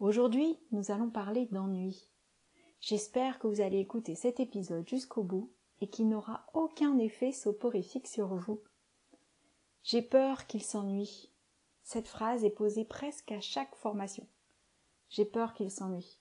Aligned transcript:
Aujourd'hui, 0.00 0.56
nous 0.70 0.92
allons 0.92 1.10
parler 1.10 1.46
d'ennui. 1.46 2.08
J'espère 2.80 3.40
que 3.40 3.48
vous 3.48 3.60
allez 3.60 3.78
écouter 3.78 4.14
cet 4.14 4.38
épisode 4.38 4.88
jusqu'au 4.88 5.24
bout 5.24 5.50
et 5.80 5.88
qu'il 5.88 6.08
n'aura 6.08 6.46
aucun 6.54 6.98
effet 6.98 7.32
soporifique 7.32 8.06
sur 8.06 8.28
vous. 8.36 8.62
J'ai 9.82 10.02
peur 10.02 10.46
qu'il 10.46 10.62
s'ennuie. 10.62 11.32
Cette 11.82 12.06
phrase 12.06 12.44
est 12.44 12.50
posée 12.50 12.84
presque 12.84 13.32
à 13.32 13.40
chaque 13.40 13.74
formation. 13.74 14.24
J'ai 15.08 15.24
peur 15.24 15.52
qu'il 15.52 15.70
s'ennuie. 15.70 16.20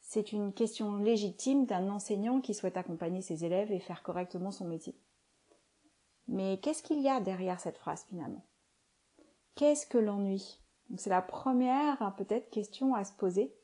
C'est 0.00 0.30
une 0.30 0.52
question 0.52 0.96
légitime 0.98 1.66
d'un 1.66 1.88
enseignant 1.88 2.40
qui 2.40 2.54
souhaite 2.54 2.76
accompagner 2.76 3.20
ses 3.20 3.44
élèves 3.44 3.72
et 3.72 3.80
faire 3.80 4.04
correctement 4.04 4.52
son 4.52 4.66
métier. 4.66 4.96
Mais 6.28 6.60
qu'est-ce 6.60 6.84
qu'il 6.84 7.00
y 7.00 7.08
a 7.08 7.20
derrière 7.20 7.58
cette 7.58 7.78
phrase 7.78 8.04
finalement? 8.04 8.46
Qu'est-ce 9.56 9.88
que 9.88 9.98
l'ennui? 9.98 10.60
C'est 10.96 11.10
la 11.10 11.22
première 11.22 12.00
hein, 12.00 12.14
peut-être 12.16 12.50
question 12.50 12.94
à 12.94 13.04
se 13.04 13.12
poser. 13.12 13.54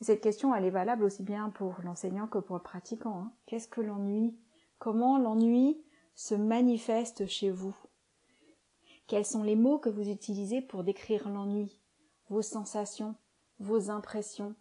Et 0.00 0.04
cette 0.04 0.20
question, 0.20 0.54
elle 0.54 0.64
est 0.64 0.70
valable 0.70 1.04
aussi 1.04 1.22
bien 1.22 1.50
pour 1.50 1.76
l'enseignant 1.84 2.26
que 2.26 2.38
pour 2.38 2.56
le 2.56 2.62
pratiquant. 2.62 3.20
Hein. 3.20 3.32
Qu'est-ce 3.46 3.68
que 3.68 3.80
l'ennui? 3.80 4.36
Comment 4.78 5.16
l'ennui 5.16 5.80
se 6.14 6.34
manifeste 6.34 7.26
chez 7.26 7.50
vous? 7.50 7.76
Quels 9.06 9.24
sont 9.24 9.44
les 9.44 9.56
mots 9.56 9.78
que 9.78 9.88
vous 9.88 10.08
utilisez 10.08 10.60
pour 10.60 10.82
décrire 10.82 11.28
l'ennui? 11.28 11.80
Vos 12.28 12.42
sensations, 12.42 13.14
vos 13.60 13.90
impressions, 13.90 14.54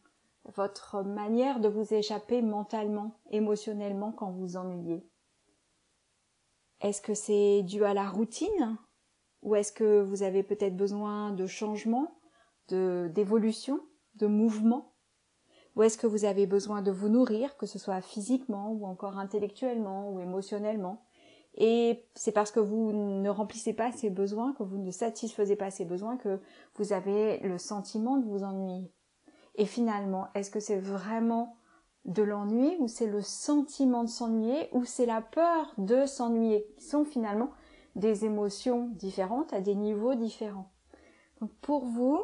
votre 0.56 1.02
manière 1.02 1.60
de 1.60 1.70
vous 1.70 1.94
échapper 1.94 2.42
mentalement, 2.42 3.20
émotionnellement 3.32 4.12
quand 4.12 4.30
vous 4.32 4.58
ennuyez? 4.58 5.08
Est-ce 6.82 7.02
que 7.02 7.14
c'est 7.14 7.64
dû 7.64 7.84
à 7.84 7.94
la 7.94 8.10
routine? 8.10 8.78
Ou 9.42 9.56
est-ce 9.56 9.72
que 9.72 10.02
vous 10.02 10.24
avez 10.24 10.44
peut-être 10.44 10.76
besoin 10.76 11.32
de 11.32 11.46
changement, 11.46 12.20
de 12.70 13.10
d'évolution, 13.14 13.80
de 14.16 14.28
mouvement? 14.28 14.94
Ou 15.76 15.84
est-ce 15.84 15.98
que 15.98 16.08
vous 16.08 16.26
avez 16.26 16.48
besoin 16.48 16.82
de 16.82 16.92
vous 16.92 17.10
nourrir, 17.10 17.56
que 17.58 17.66
ce 17.66 17.80
soit 17.80 18.02
physiquement 18.02 18.72
ou 18.72 18.86
encore 18.86 19.18
intellectuellement 19.18 20.12
ou 20.12 20.20
émotionnellement? 20.20 21.06
Et 21.56 22.06
c'est 22.16 22.32
parce 22.32 22.52
que 22.52 22.60
vous 22.60 22.92
ne 22.94 23.30
remplissez 23.30 23.74
pas 23.74 23.92
ces 23.92 24.10
besoins, 24.10 24.54
que 24.54 24.64
vous 24.64 24.78
ne 24.78 24.92
satisfaisez 24.92 25.56
pas 25.56 25.72
ces 25.72 25.86
besoins 25.86 26.18
que 26.18 26.40
vous 26.76 26.94
avez 26.94 27.40
le 27.40 27.58
sentiment 27.58 28.18
de 28.18 28.26
vous 28.26 28.44
ennuyer. 28.44 28.92
Et 29.56 29.66
finalement, 29.66 30.28
est-ce 30.34 30.52
que 30.52 30.62
c'est 30.62 30.80
vraiment 30.80 31.58
de 32.06 32.24
l'ennui, 32.24 32.76
ou 32.80 32.88
c'est 32.88 33.08
le 33.08 33.22
sentiment 33.22 34.04
de 34.04 34.10
s'ennuyer, 34.10 34.70
ou 34.72 34.86
c'est 34.86 35.06
la 35.06 35.22
peur 35.22 35.74
de 35.78 36.06
s'ennuyer, 36.06 36.66
qui 36.78 36.86
sont 36.86 37.06
finalement 37.06 37.52
des 37.96 38.26
émotions 38.26 38.90
différentes 38.94 39.54
à 39.54 39.62
des 39.62 39.76
niveaux 39.76 40.16
différents. 40.16 40.72
Pour 41.62 41.86
vous, 41.86 42.20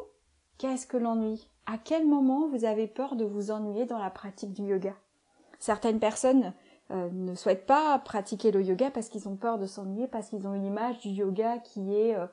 qu'est-ce 0.58 0.88
que 0.88 0.98
l'ennui? 0.98 1.50
À 1.66 1.78
quel 1.78 2.08
moment 2.08 2.48
vous 2.48 2.66
avez 2.66 2.88
peur 2.88 3.16
de 3.16 3.26
vous 3.26 3.52
ennuyer 3.52 3.86
dans 3.86 3.98
la 3.98 4.10
pratique 4.10 4.54
du 4.54 4.64
yoga? 4.64 4.94
Certaines 5.60 6.00
personnes 6.00 6.54
euh, 6.92 7.10
ne 7.12 7.36
souhaitent 7.36 7.66
pas 7.66 8.00
pratiquer 8.00 8.52
le 8.52 8.62
yoga 8.62 8.92
parce 8.92 9.10
qu'ils 9.10 9.28
ont 9.28 9.36
peur 9.36 9.58
de 9.58 9.66
s'ennuyer, 9.66 10.08
parce 10.08 10.30
qu'ils 10.30 10.48
ont 10.48 10.54
une 10.54 10.66
image 10.66 11.00
du 11.00 11.10
yoga 11.10 11.58
qui 11.58 11.96
est 11.96 12.16
euh, 12.16 12.28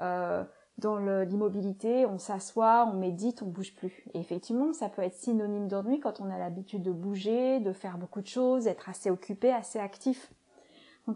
euh, 0.00 0.44
dans 0.78 0.96
l'immobilité, 0.98 2.06
on 2.06 2.18
s'assoit, 2.18 2.88
on 2.90 2.96
médite, 2.96 3.42
on 3.42 3.46
bouge 3.46 3.74
plus. 3.74 4.04
Effectivement, 4.14 4.72
ça 4.72 4.88
peut 4.88 5.02
être 5.02 5.14
synonyme 5.14 5.68
d'ennui 5.68 6.00
quand 6.00 6.20
on 6.20 6.30
a 6.30 6.38
l'habitude 6.38 6.82
de 6.82 6.90
bouger, 6.90 7.60
de 7.60 7.72
faire 7.72 7.98
beaucoup 7.98 8.22
de 8.22 8.26
choses, 8.26 8.64
d'être 8.64 8.88
assez 8.88 9.10
occupé, 9.10 9.52
assez 9.52 9.78
actif. 9.78 10.32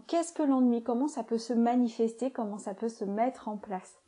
Qu'est-ce 0.07 0.33
que 0.33 0.43
l'ennui? 0.43 0.83
Comment 0.83 1.07
ça 1.07 1.23
peut 1.23 1.37
se 1.37 1.53
manifester? 1.53 2.31
Comment 2.31 2.57
ça 2.57 2.73
peut 2.73 2.89
se 2.89 3.05
mettre 3.05 3.47
en 3.47 3.57
place? 3.57 3.99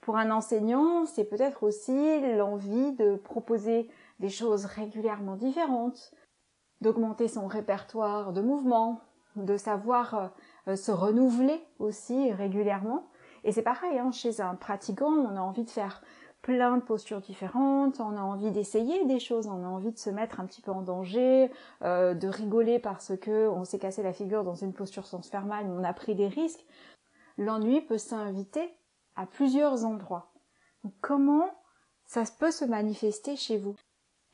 Pour 0.00 0.16
un 0.16 0.30
enseignant, 0.30 1.06
c'est 1.06 1.24
peut-être 1.24 1.62
aussi 1.62 2.20
l'envie 2.36 2.92
de 2.92 3.16
proposer 3.16 3.88
des 4.20 4.28
choses 4.28 4.66
régulièrement 4.66 5.36
différentes, 5.36 6.12
d'augmenter 6.80 7.28
son 7.28 7.46
répertoire 7.46 8.32
de 8.32 8.42
mouvements, 8.42 9.00
de 9.36 9.56
savoir 9.56 10.32
euh, 10.68 10.76
se 10.76 10.92
renouveler 10.92 11.64
aussi 11.78 12.30
régulièrement. 12.32 13.06
Et 13.44 13.52
c'est 13.52 13.62
pareil, 13.62 13.98
hein, 13.98 14.10
chez 14.12 14.40
un 14.40 14.54
pratiquant, 14.54 15.10
on 15.10 15.36
a 15.36 15.40
envie 15.40 15.64
de 15.64 15.70
faire 15.70 16.02
plein 16.44 16.76
de 16.76 16.82
postures 16.82 17.22
différentes, 17.22 18.00
on 18.00 18.18
a 18.18 18.20
envie 18.20 18.50
d'essayer 18.50 19.06
des 19.06 19.18
choses, 19.18 19.46
on 19.46 19.64
a 19.64 19.66
envie 19.66 19.92
de 19.92 19.98
se 19.98 20.10
mettre 20.10 20.40
un 20.40 20.44
petit 20.44 20.60
peu 20.60 20.70
en 20.70 20.82
danger, 20.82 21.50
euh, 21.80 22.12
de 22.12 22.28
rigoler 22.28 22.78
parce 22.78 23.16
que 23.16 23.48
on 23.48 23.64
s'est 23.64 23.78
cassé 23.78 24.02
la 24.02 24.12
figure 24.12 24.44
dans 24.44 24.54
une 24.54 24.74
posture 24.74 25.06
sans 25.06 25.22
se 25.22 25.30
faire 25.30 25.46
mal, 25.46 25.64
on 25.66 25.82
a 25.82 25.94
pris 25.94 26.14
des 26.14 26.28
risques. 26.28 26.66
L'ennui 27.38 27.80
peut 27.80 27.96
s'inviter 27.96 28.70
à 29.16 29.24
plusieurs 29.24 29.86
endroits. 29.86 30.34
comment 31.00 31.50
ça 32.04 32.24
peut 32.38 32.50
se 32.50 32.66
manifester 32.66 33.36
chez 33.36 33.56
vous? 33.56 33.76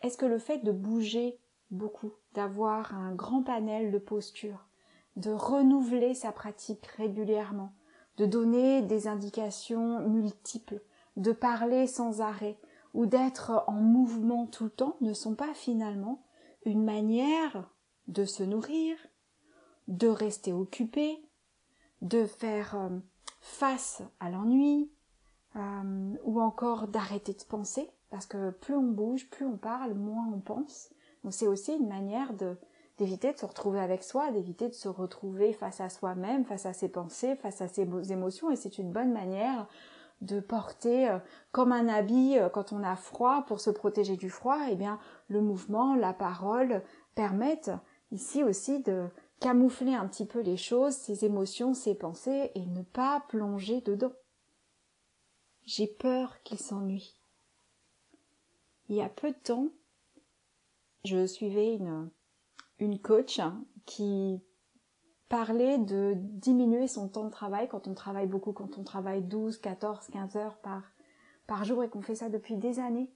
Est-ce 0.03 0.19
que 0.19 0.27
le 0.27 0.41
fait 0.41 0.59
de 0.59 0.73
bouger 0.73 1.39
beaucoup, 1.71 2.13
d'avoir 2.33 2.93
un 2.93 3.15
grand 3.15 3.45
panel 3.45 3.93
de 3.93 3.99
postures, 3.99 4.67
de 5.15 5.31
renouveler 5.31 6.15
sa 6.15 6.33
pratique 6.33 6.87
régulièrement, 6.87 7.73
de 8.17 8.27
donner 8.27 8.83
des 8.83 9.07
indications 9.07 10.01
multiples, 10.09 10.83
de 11.21 11.33
parler 11.33 11.87
sans 11.87 12.23
arrêt 12.23 12.59
ou 12.95 13.07
d'être 13.07 13.63
en 13.67 13.75
mouvement 13.75 14.47
tout 14.47 14.65
le 14.65 14.71
temps 14.71 14.97
ne 15.01 15.13
sont 15.13 15.35
pas 15.35 15.53
finalement 15.55 16.23
une 16.65 16.83
manière 16.83 17.71
de 18.09 18.25
se 18.25 18.43
nourrir, 18.43 18.97
de 19.87 20.09
rester 20.09 20.53
occupé, 20.53 21.23
de 22.01 22.25
faire 22.25 22.75
euh, 22.75 22.89
face 23.41 24.03
à 24.19 24.31
l'ennui, 24.31 24.91
euh, 25.57 26.15
ou 26.25 26.41
encore 26.41 26.89
d'arrêter 26.89 27.35
de 27.35 27.45
penser, 27.45 27.91
parce 28.09 28.27
que 28.27 28.51
plus 28.51 28.75
on 28.75 28.83
bouge, 28.83 29.29
plus 29.29 29.45
on 29.45 29.57
parle, 29.57 29.95
moins 29.95 30.27
on 30.33 30.41
pense. 30.41 30.91
Donc 31.23 31.35
c'est 31.35 31.47
aussi 31.47 31.75
une 31.75 31.89
manière 31.89 32.33
d'éviter 32.99 33.33
de 33.33 33.39
se 33.39 33.47
retrouver 33.47 33.81
avec 33.81 34.03
soi, 34.03 34.31
d'éviter 34.33 34.69
de 34.69 34.75
se 34.75 34.89
retrouver 34.89 35.53
face 35.53 35.81
à 35.81 35.91
soi-même, 35.91 36.45
face 36.47 36.67
à 36.67 36.73
ses 36.73 36.89
pensées, 36.89 37.37
face 37.37 37.61
à 37.61 37.69
ses 37.69 37.87
émotions, 38.11 38.51
et 38.51 38.57
c'est 38.57 38.79
une 38.79 38.91
bonne 38.91 39.13
manière 39.13 39.69
de 40.21 40.41
porter 40.41 41.09
euh, 41.09 41.19
comme 41.53 41.73
un 41.73 41.89
habit 41.89 42.39
euh, 42.39 42.49
quand 42.49 42.73
on 42.73 42.83
a 42.83 42.97
froid 42.97 43.45
pour 43.47 43.61
se 43.61 43.71
protéger 43.71 44.17
du 44.17 44.31
froid, 44.31 44.59
eh 44.71 44.77
bien 44.77 44.99
le 45.29 45.41
mouvement, 45.41 45.95
la 45.95 46.13
parole 46.13 46.83
permettent 47.15 47.73
ici 48.11 48.45
aussi 48.45 48.81
de 48.81 49.09
camoufler 49.41 49.95
un 49.95 50.07
petit 50.07 50.27
peu 50.27 50.41
les 50.41 50.57
choses, 50.57 50.95
ses 50.95 51.25
émotions, 51.25 51.75
ses 51.75 51.95
pensées 51.95 52.51
et 52.55 52.67
ne 52.67 52.83
pas 52.83 53.25
plonger 53.29 53.81
dedans. 53.81 54.13
J'ai 55.65 55.87
peur 55.87 56.43
qu'il 56.43 56.59
s'ennuie. 56.59 57.21
Il 58.89 58.97
y 58.97 59.03
a 59.03 59.09
peu 59.09 59.31
de 59.31 59.37
temps, 59.37 59.69
je 61.05 61.27
suivais 61.27 61.75
une 61.75 62.11
une 62.81 62.99
coach 62.99 63.41
qui 63.85 64.43
parlait 65.31 65.79
de 65.79 66.15
diminuer 66.17 66.89
son 66.89 67.09
temps 67.09 67.25
de 67.25 67.31
travail 67.31 67.69
quand 67.69 67.87
on 67.87 67.95
travaille 67.95 68.27
beaucoup, 68.27 68.53
quand 68.53 68.77
on 68.77 68.83
travaille 68.83 69.23
12, 69.23 69.59
14, 69.59 70.09
15 70.09 70.37
heures 70.37 70.57
par, 70.57 70.83
par 71.47 71.65
jour 71.65 71.85
et 71.85 71.89
qu'on 71.89 72.03
fait 72.03 72.17
ça 72.17 72.29
depuis 72.29 72.57
des 72.57 72.81
années. 72.81 73.09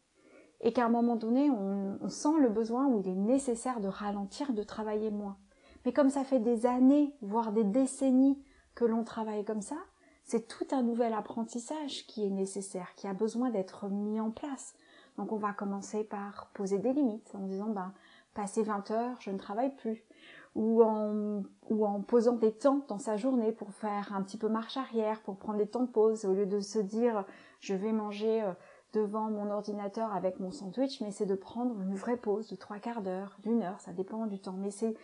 Et 0.60 0.72
qu'à 0.72 0.86
un 0.86 0.88
moment 0.88 1.16
donné, 1.16 1.50
on, 1.50 2.08
sent 2.08 2.38
le 2.40 2.48
besoin 2.48 2.86
où 2.86 3.00
il 3.00 3.08
est 3.08 3.16
nécessaire 3.16 3.80
de 3.80 3.88
ralentir, 3.88 4.52
de 4.52 4.62
travailler 4.62 5.10
moins. 5.10 5.36
Mais 5.84 5.92
comme 5.92 6.08
ça 6.08 6.22
fait 6.22 6.38
des 6.38 6.66
années, 6.66 7.12
voire 7.20 7.50
des 7.50 7.64
décennies 7.64 8.40
que 8.76 8.84
l'on 8.84 9.02
travaille 9.02 9.44
comme 9.44 9.60
ça, 9.60 9.76
c'est 10.22 10.46
tout 10.46 10.68
un 10.70 10.82
nouvel 10.82 11.12
apprentissage 11.12 12.06
qui 12.06 12.24
est 12.24 12.30
nécessaire, 12.30 12.94
qui 12.94 13.08
a 13.08 13.12
besoin 13.12 13.50
d'être 13.50 13.88
mis 13.88 14.20
en 14.20 14.30
place. 14.30 14.74
Donc 15.18 15.32
on 15.32 15.36
va 15.36 15.52
commencer 15.52 16.04
par 16.04 16.50
poser 16.54 16.78
des 16.78 16.92
limites 16.92 17.34
en 17.34 17.46
disant 17.46 17.68
ben 17.68 17.92
passer 18.34 18.62
20 18.62 18.90
heures, 18.92 19.16
je 19.20 19.30
ne 19.30 19.38
travaille 19.38 19.74
plus. 19.74 20.04
Ou 20.54 20.82
en, 20.84 22.00
posant 22.02 22.36
des 22.36 22.52
temps 22.52 22.84
dans 22.88 22.98
sa 22.98 23.16
journée 23.16 23.50
pour 23.50 23.70
faire 23.72 24.14
un 24.14 24.22
petit 24.22 24.36
peu 24.36 24.48
marche 24.48 24.76
arrière, 24.76 25.20
pour 25.22 25.36
prendre 25.36 25.58
des 25.58 25.66
temps 25.66 25.82
de 25.82 25.90
pause, 25.90 26.24
au 26.24 26.32
lieu 26.32 26.46
de 26.46 26.60
se 26.60 26.78
dire 26.78 27.24
je 27.60 27.74
vais 27.74 27.92
manger 27.92 28.42
euh, 28.42 28.52
devant 28.92 29.30
mon 29.30 29.50
ordinateur 29.50 30.14
avec 30.14 30.38
mon 30.38 30.52
sandwich, 30.52 31.00
mais 31.00 31.10
c'est 31.10 31.26
de 31.26 31.34
prendre 31.34 31.80
une 31.80 31.96
vraie 31.96 32.16
pause 32.16 32.48
de 32.48 32.56
trois 32.56 32.78
quarts 32.78 33.02
d'heure, 33.02 33.36
d'une 33.42 33.62
heure, 33.62 33.80
ça 33.80 33.92
dépend 33.92 34.26
du 34.26 34.38
temps. 34.38 34.56
Mais 34.56 34.70
c'est 34.70 34.94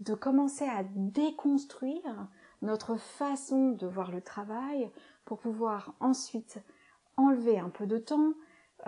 de 0.00 0.14
commencer 0.14 0.64
à 0.64 0.84
déconstruire 0.84 2.28
notre 2.62 2.96
façon 2.96 3.70
de 3.70 3.86
voir 3.86 4.10
le 4.10 4.20
travail 4.20 4.90
pour 5.24 5.38
pouvoir 5.38 5.94
ensuite 6.00 6.60
enlever 7.16 7.58
un 7.58 7.70
peu 7.70 7.86
de 7.86 7.98
temps, 7.98 8.34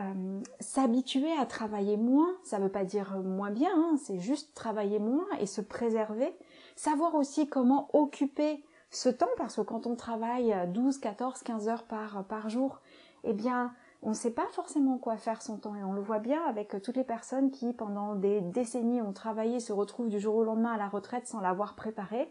euh, 0.00 0.40
s'habituer 0.60 1.32
à 1.38 1.46
travailler 1.46 1.96
moins, 1.96 2.30
ça 2.42 2.58
ne 2.58 2.64
veut 2.64 2.70
pas 2.70 2.84
dire 2.84 3.18
moins 3.18 3.50
bien, 3.50 3.70
hein, 3.74 3.96
c'est 4.02 4.18
juste 4.18 4.54
travailler 4.54 4.98
moins 4.98 5.26
et 5.38 5.46
se 5.46 5.60
préserver. 5.60 6.34
Savoir 6.76 7.14
aussi 7.14 7.48
comment 7.48 7.88
occuper 7.92 8.64
ce 8.90 9.08
temps, 9.08 9.28
parce 9.36 9.56
que 9.56 9.60
quand 9.60 9.86
on 9.86 9.94
travaille 9.94 10.54
12, 10.68 10.98
14, 10.98 11.42
15 11.42 11.68
heures 11.68 11.84
par, 11.84 12.48
jour, 12.48 12.80
eh 13.24 13.32
bien, 13.32 13.72
on 14.02 14.10
ne 14.10 14.14
sait 14.14 14.32
pas 14.32 14.46
forcément 14.52 14.98
quoi 14.98 15.16
faire 15.16 15.42
son 15.42 15.58
temps. 15.58 15.76
Et 15.76 15.84
on 15.84 15.92
le 15.92 16.00
voit 16.00 16.18
bien 16.18 16.42
avec 16.44 16.80
toutes 16.82 16.96
les 16.96 17.04
personnes 17.04 17.50
qui, 17.50 17.72
pendant 17.72 18.14
des 18.14 18.40
décennies, 18.40 19.02
ont 19.02 19.12
travaillé, 19.12 19.60
se 19.60 19.72
retrouvent 19.72 20.08
du 20.08 20.18
jour 20.18 20.36
au 20.36 20.44
lendemain 20.44 20.72
à 20.72 20.78
la 20.78 20.88
retraite 20.88 21.26
sans 21.26 21.40
l'avoir 21.40 21.76
préparé, 21.76 22.30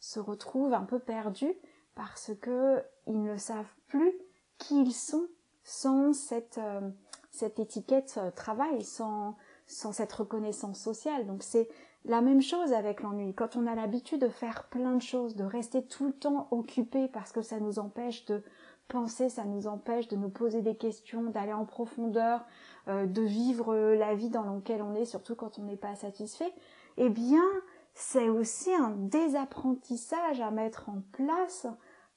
se 0.00 0.20
retrouvent 0.20 0.74
un 0.74 0.84
peu 0.84 0.98
perdus 0.98 1.54
parce 1.94 2.32
que 2.40 2.82
ils 3.06 3.22
ne 3.22 3.36
savent 3.36 3.72
plus 3.86 4.12
qui 4.58 4.82
ils 4.82 4.92
sont 4.92 5.26
sans 5.64 6.12
cette, 6.12 6.58
euh, 6.58 6.80
cette 7.34 7.58
étiquette 7.58 8.14
euh, 8.18 8.30
travail, 8.30 8.84
sans, 8.84 9.36
sans 9.66 9.92
cette 9.92 10.12
reconnaissance 10.12 10.78
sociale. 10.78 11.26
Donc 11.26 11.42
c'est 11.42 11.68
la 12.04 12.20
même 12.20 12.42
chose 12.42 12.72
avec 12.72 13.02
l'ennui. 13.02 13.34
Quand 13.34 13.56
on 13.56 13.66
a 13.66 13.74
l'habitude 13.74 14.20
de 14.20 14.28
faire 14.28 14.64
plein 14.64 14.94
de 14.94 15.02
choses, 15.02 15.34
de 15.34 15.44
rester 15.44 15.84
tout 15.84 16.06
le 16.06 16.12
temps 16.12 16.48
occupé 16.50 17.08
parce 17.08 17.32
que 17.32 17.42
ça 17.42 17.58
nous 17.58 17.78
empêche 17.78 18.24
de 18.26 18.42
penser, 18.88 19.28
ça 19.28 19.44
nous 19.44 19.66
empêche 19.66 20.08
de 20.08 20.16
nous 20.16 20.28
poser 20.28 20.62
des 20.62 20.76
questions, 20.76 21.24
d'aller 21.24 21.52
en 21.52 21.64
profondeur, 21.64 22.44
euh, 22.88 23.06
de 23.06 23.22
vivre 23.22 23.74
la 23.74 24.14
vie 24.14 24.28
dans 24.28 24.44
laquelle 24.44 24.82
on 24.82 24.94
est, 24.94 25.06
surtout 25.06 25.34
quand 25.34 25.58
on 25.58 25.62
n'est 25.62 25.76
pas 25.76 25.96
satisfait, 25.96 26.52
eh 26.98 27.08
bien, 27.08 27.44
c'est 27.94 28.28
aussi 28.28 28.72
un 28.74 28.90
désapprentissage 28.90 30.40
à 30.40 30.50
mettre 30.50 30.88
en 30.88 31.02
place 31.12 31.66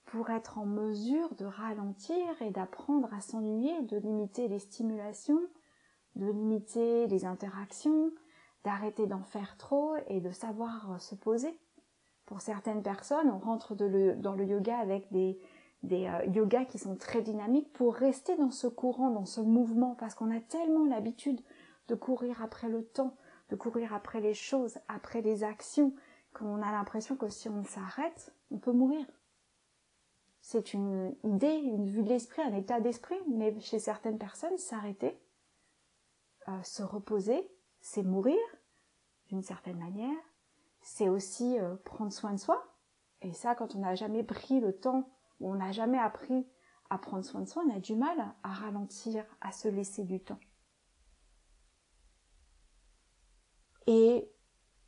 pour 0.07 0.30
être 0.30 0.57
en 0.57 0.65
mesure 0.65 1.36
de 1.36 1.45
ralentir 1.45 2.18
et 2.42 2.50
d'apprendre 2.50 3.13
à 3.13 3.21
s'ennuyer, 3.21 3.81
de 3.83 3.98
limiter 3.98 4.48
les 4.48 4.59
stimulations, 4.59 5.42
de 6.15 6.25
limiter 6.25 7.07
les 7.07 7.25
interactions, 7.25 8.12
d'arrêter 8.63 9.06
d'en 9.06 9.24
faire 9.24 9.57
trop 9.57 9.95
et 10.07 10.21
de 10.21 10.31
savoir 10.31 11.00
se 11.01 11.13
poser. 11.13 11.59
Pour 12.25 12.42
certaines 12.42 12.83
personnes, 12.83 13.30
on 13.30 13.38
rentre 13.38 13.75
dans 13.75 14.36
le 14.36 14.45
yoga 14.45 14.77
avec 14.77 15.12
des, 15.12 15.39
des 15.83 16.07
euh, 16.07 16.25
yogas 16.25 16.65
qui 16.65 16.80
sont 16.80 16.95
très 16.95 17.21
dynamiques 17.21 17.71
pour 17.74 17.94
rester 17.94 18.36
dans 18.38 18.51
ce 18.51 18.68
courant, 18.68 19.10
dans 19.10 19.25
ce 19.25 19.42
mouvement, 19.42 19.95
parce 19.95 20.15
qu'on 20.15 20.36
a 20.36 20.39
tellement 20.39 20.86
l'habitude 20.86 21.42
de 21.89 21.95
courir 21.95 22.42
après 22.42 22.69
le 22.69 22.83
temps, 22.83 23.15
de 23.50 23.56
courir 23.56 23.94
après 23.94 24.21
les 24.21 24.33
choses, 24.33 24.77
après 24.88 25.21
les 25.21 25.44
actions, 25.44 25.94
qu'on 26.33 26.62
a 26.62 26.71
l'impression 26.71 27.15
que 27.15 27.30
si 27.30 27.50
on 27.50 27.63
s'arrête, 27.63 28.33
on 28.51 28.57
peut 28.57 28.74
mourir. 28.74 29.06
C'est 30.49 30.73
une 30.73 31.13
idée, 31.25 31.55
une 31.55 31.89
vue 31.89 32.03
de 32.03 32.07
l'esprit, 32.07 32.41
un 32.41 32.53
état 32.53 32.79
d'esprit, 32.79 33.19
mais 33.27 33.59
chez 33.59 33.79
certaines 33.79 34.17
personnes, 34.17 34.57
s'arrêter, 34.57 35.19
euh, 36.47 36.63
se 36.63 36.83
reposer, 36.83 37.51
c'est 37.81 38.01
mourir, 38.01 38.39
d'une 39.27 39.44
certaine 39.44 39.77
manière. 39.77 40.17
C'est 40.79 41.09
aussi 41.09 41.59
euh, 41.59 41.75
prendre 41.83 42.13
soin 42.13 42.31
de 42.31 42.39
soi. 42.39 42.65
Et 43.21 43.33
ça, 43.33 43.55
quand 43.55 43.75
on 43.75 43.79
n'a 43.79 43.95
jamais 43.95 44.23
pris 44.23 44.61
le 44.61 44.71
temps, 44.71 45.09
ou 45.41 45.51
on 45.51 45.55
n'a 45.55 45.73
jamais 45.73 45.99
appris 45.99 46.47
à 46.89 46.97
prendre 46.97 47.25
soin 47.25 47.41
de 47.41 47.50
soi, 47.50 47.65
on 47.67 47.75
a 47.75 47.81
du 47.81 47.97
mal 47.97 48.17
à 48.41 48.53
ralentir, 48.53 49.25
à 49.41 49.51
se 49.51 49.67
laisser 49.67 50.05
du 50.05 50.21
temps. 50.21 50.39
Et 53.85 54.31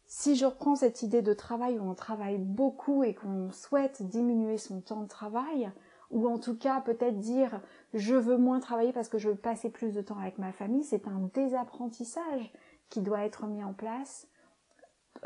si 0.09 0.35
je 0.35 0.47
reprends 0.47 0.75
cette 0.75 1.03
idée 1.03 1.21
de 1.21 1.33
travail 1.33 1.77
où 1.77 1.87
on 1.87 1.93
travaille 1.93 2.39
beaucoup 2.39 3.03
et 3.03 3.13
qu'on 3.13 3.51
souhaite 3.51 4.01
diminuer 4.01 4.57
son 4.57 4.81
temps 4.81 5.03
de 5.03 5.07
travail, 5.07 5.71
ou 6.09 6.27
en 6.27 6.39
tout 6.39 6.57
cas 6.57 6.81
peut-être 6.81 7.19
dire 7.19 7.61
je 7.93 8.15
veux 8.15 8.37
moins 8.37 8.59
travailler 8.59 8.91
parce 8.91 9.07
que 9.07 9.19
je 9.19 9.29
veux 9.29 9.35
passer 9.35 9.69
plus 9.69 9.93
de 9.93 10.01
temps 10.01 10.17
avec 10.17 10.39
ma 10.39 10.51
famille, 10.51 10.83
c'est 10.83 11.07
un 11.07 11.29
désapprentissage 11.35 12.51
qui 12.89 13.01
doit 13.01 13.23
être 13.23 13.45
mis 13.45 13.63
en 13.63 13.73
place 13.73 14.27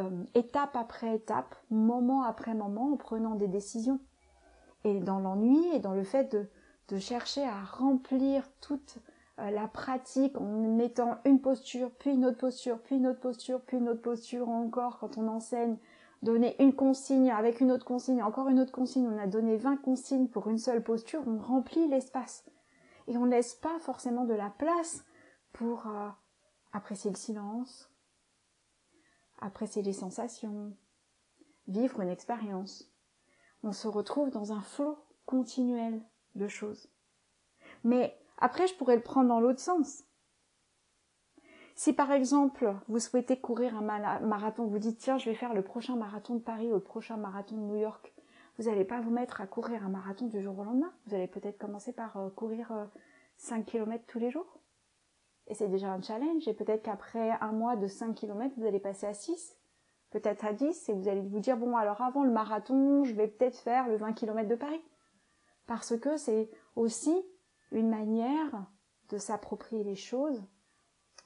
euh, 0.02 0.26
étape 0.36 0.76
après 0.76 1.16
étape, 1.16 1.56
moment 1.70 2.24
après 2.24 2.54
moment, 2.54 2.92
en 2.92 2.98
prenant 2.98 3.36
des 3.36 3.48
décisions. 3.48 4.02
Et 4.84 5.00
dans 5.00 5.20
l'ennui 5.20 5.66
et 5.74 5.80
dans 5.80 5.94
le 5.94 6.04
fait 6.04 6.30
de, 6.34 6.50
de 6.90 6.98
chercher 6.98 7.46
à 7.46 7.64
remplir 7.64 8.50
toute 8.60 8.98
euh, 8.98 9.13
la 9.38 9.68
pratique 9.68 10.40
en 10.40 10.76
mettant 10.76 11.18
une 11.26 11.42
posture, 11.42 11.92
puis 11.92 12.12
une 12.12 12.26
autre 12.26 12.38
posture, 12.38 12.80
puis 12.80 12.98
une 12.98 13.08
autre 13.08 13.20
posture, 13.20 13.62
puis 13.62 13.78
une 13.78 13.90
autre 13.90 14.02
posture 14.02 14.50
encore 14.50 15.00
quand 15.00 15.18
on 15.18 15.28
enseigne, 15.28 15.78
donner 16.22 16.56
une 16.62 16.74
consigne 16.74 17.32
avec 17.32 17.60
une 17.60 17.72
autre 17.72 17.86
consigne, 17.86 18.24
encore 18.24 18.48
une 18.48 18.60
autre 18.60 18.72
consigne, 18.72 19.08
on 19.08 19.18
a 19.18 19.28
donné 19.28 19.58
20 19.58 19.78
consignes 19.78 20.28
pour 20.28 20.48
une 20.48 20.58
seule 20.58 20.84
posture, 20.84 21.22
on 21.28 21.38
remplit 21.38 21.88
l'espace. 21.88 22.46
Et 23.08 23.18
on 23.18 23.26
ne 23.26 23.32
laisse 23.32 23.56
pas 23.56 23.78
forcément 23.80 24.24
de 24.24 24.34
la 24.34 24.50
place 24.50 25.04
pour 25.52 25.88
euh, 25.88 26.10
apprécier 26.72 27.12
le 27.12 27.18
silence, 27.18 27.92
apprécier 29.42 29.82
les 29.82 29.94
sensations, 29.94 30.72
vivre 31.68 32.00
une 32.02 32.10
expérience. 32.10 32.90
On 33.64 33.74
se 33.74 33.88
retrouve 33.88 34.30
dans 34.30 34.54
un 34.54 34.62
flot 34.62 34.98
continuel 35.26 36.02
de 36.36 36.48
choses. 36.48 36.90
Mais 37.84 38.18
après, 38.38 38.68
je 38.68 38.76
pourrais 38.76 38.96
le 38.96 39.02
prendre 39.02 39.30
dans 39.30 39.40
l'autre 39.40 39.60
sens. 39.60 40.04
Si 41.76 41.94
par 41.94 42.12
exemple, 42.12 42.76
vous 42.88 43.00
souhaitez 43.00 43.40
courir 43.40 43.76
un 43.76 44.20
marathon, 44.20 44.68
vous 44.68 44.80
dites 44.80 45.00
tiens, 45.00 45.18
je 45.18 45.30
vais 45.30 45.36
faire 45.36 45.54
le 45.54 45.64
prochain 45.64 45.96
marathon 45.96 46.36
de 46.36 46.42
Paris 46.42 46.68
ou 46.68 46.76
le 46.76 46.80
prochain 46.80 47.18
marathon 47.18 47.56
de 47.56 47.62
New 47.62 47.78
York, 47.78 48.14
vous 48.58 48.66
n'allez 48.66 48.86
pas 48.86 49.02
vous 49.02 49.10
mettre 49.10 49.42
à 49.42 49.48
courir 49.48 49.84
un 49.84 49.90
marathon 49.90 50.28
du 50.28 50.42
jour 50.42 50.58
au 50.60 50.64
lendemain. 50.64 50.94
Vous 51.08 51.16
allez 51.16 51.28
peut-être 51.28 51.58
commencer 51.58 51.92
par 51.92 52.18
euh, 52.18 52.30
courir 52.30 52.72
5 53.38 53.60
euh, 53.60 53.64
km 53.64 54.04
tous 54.08 54.20
les 54.20 54.30
jours. 54.30 54.60
Et 55.48 55.56
c'est 55.56 55.68
déjà 55.68 55.92
un 55.92 56.02
challenge. 56.02 56.48
Et 56.48 56.54
peut-être 56.54 56.84
qu'après 56.84 57.32
un 57.42 57.52
mois 57.52 57.76
de 57.76 57.88
5 57.88 58.14
km, 58.14 58.54
vous 58.58 58.66
allez 58.66 58.80
passer 58.80 59.08
à 59.08 59.14
6, 59.14 59.58
peut-être 60.12 60.46
à 60.46 60.54
10, 60.54 60.90
et 60.90 60.94
vous 60.94 61.08
allez 61.08 61.22
vous 61.22 61.40
dire, 61.40 61.58
bon, 61.58 61.76
alors 61.76 62.02
avant 62.02 62.24
le 62.24 62.32
marathon, 62.32 63.04
je 63.04 63.14
vais 63.14 63.28
peut-être 63.28 63.58
faire 63.58 63.88
le 63.88 63.96
20 63.96 64.14
km 64.14 64.48
de 64.48 64.56
Paris. 64.56 64.82
Parce 65.66 65.98
que 65.98 66.18
c'est 66.18 66.52
aussi 66.76 67.26
une 67.74 67.90
manière 67.90 68.66
de 69.10 69.18
s'approprier 69.18 69.84
les 69.84 69.96
choses, 69.96 70.42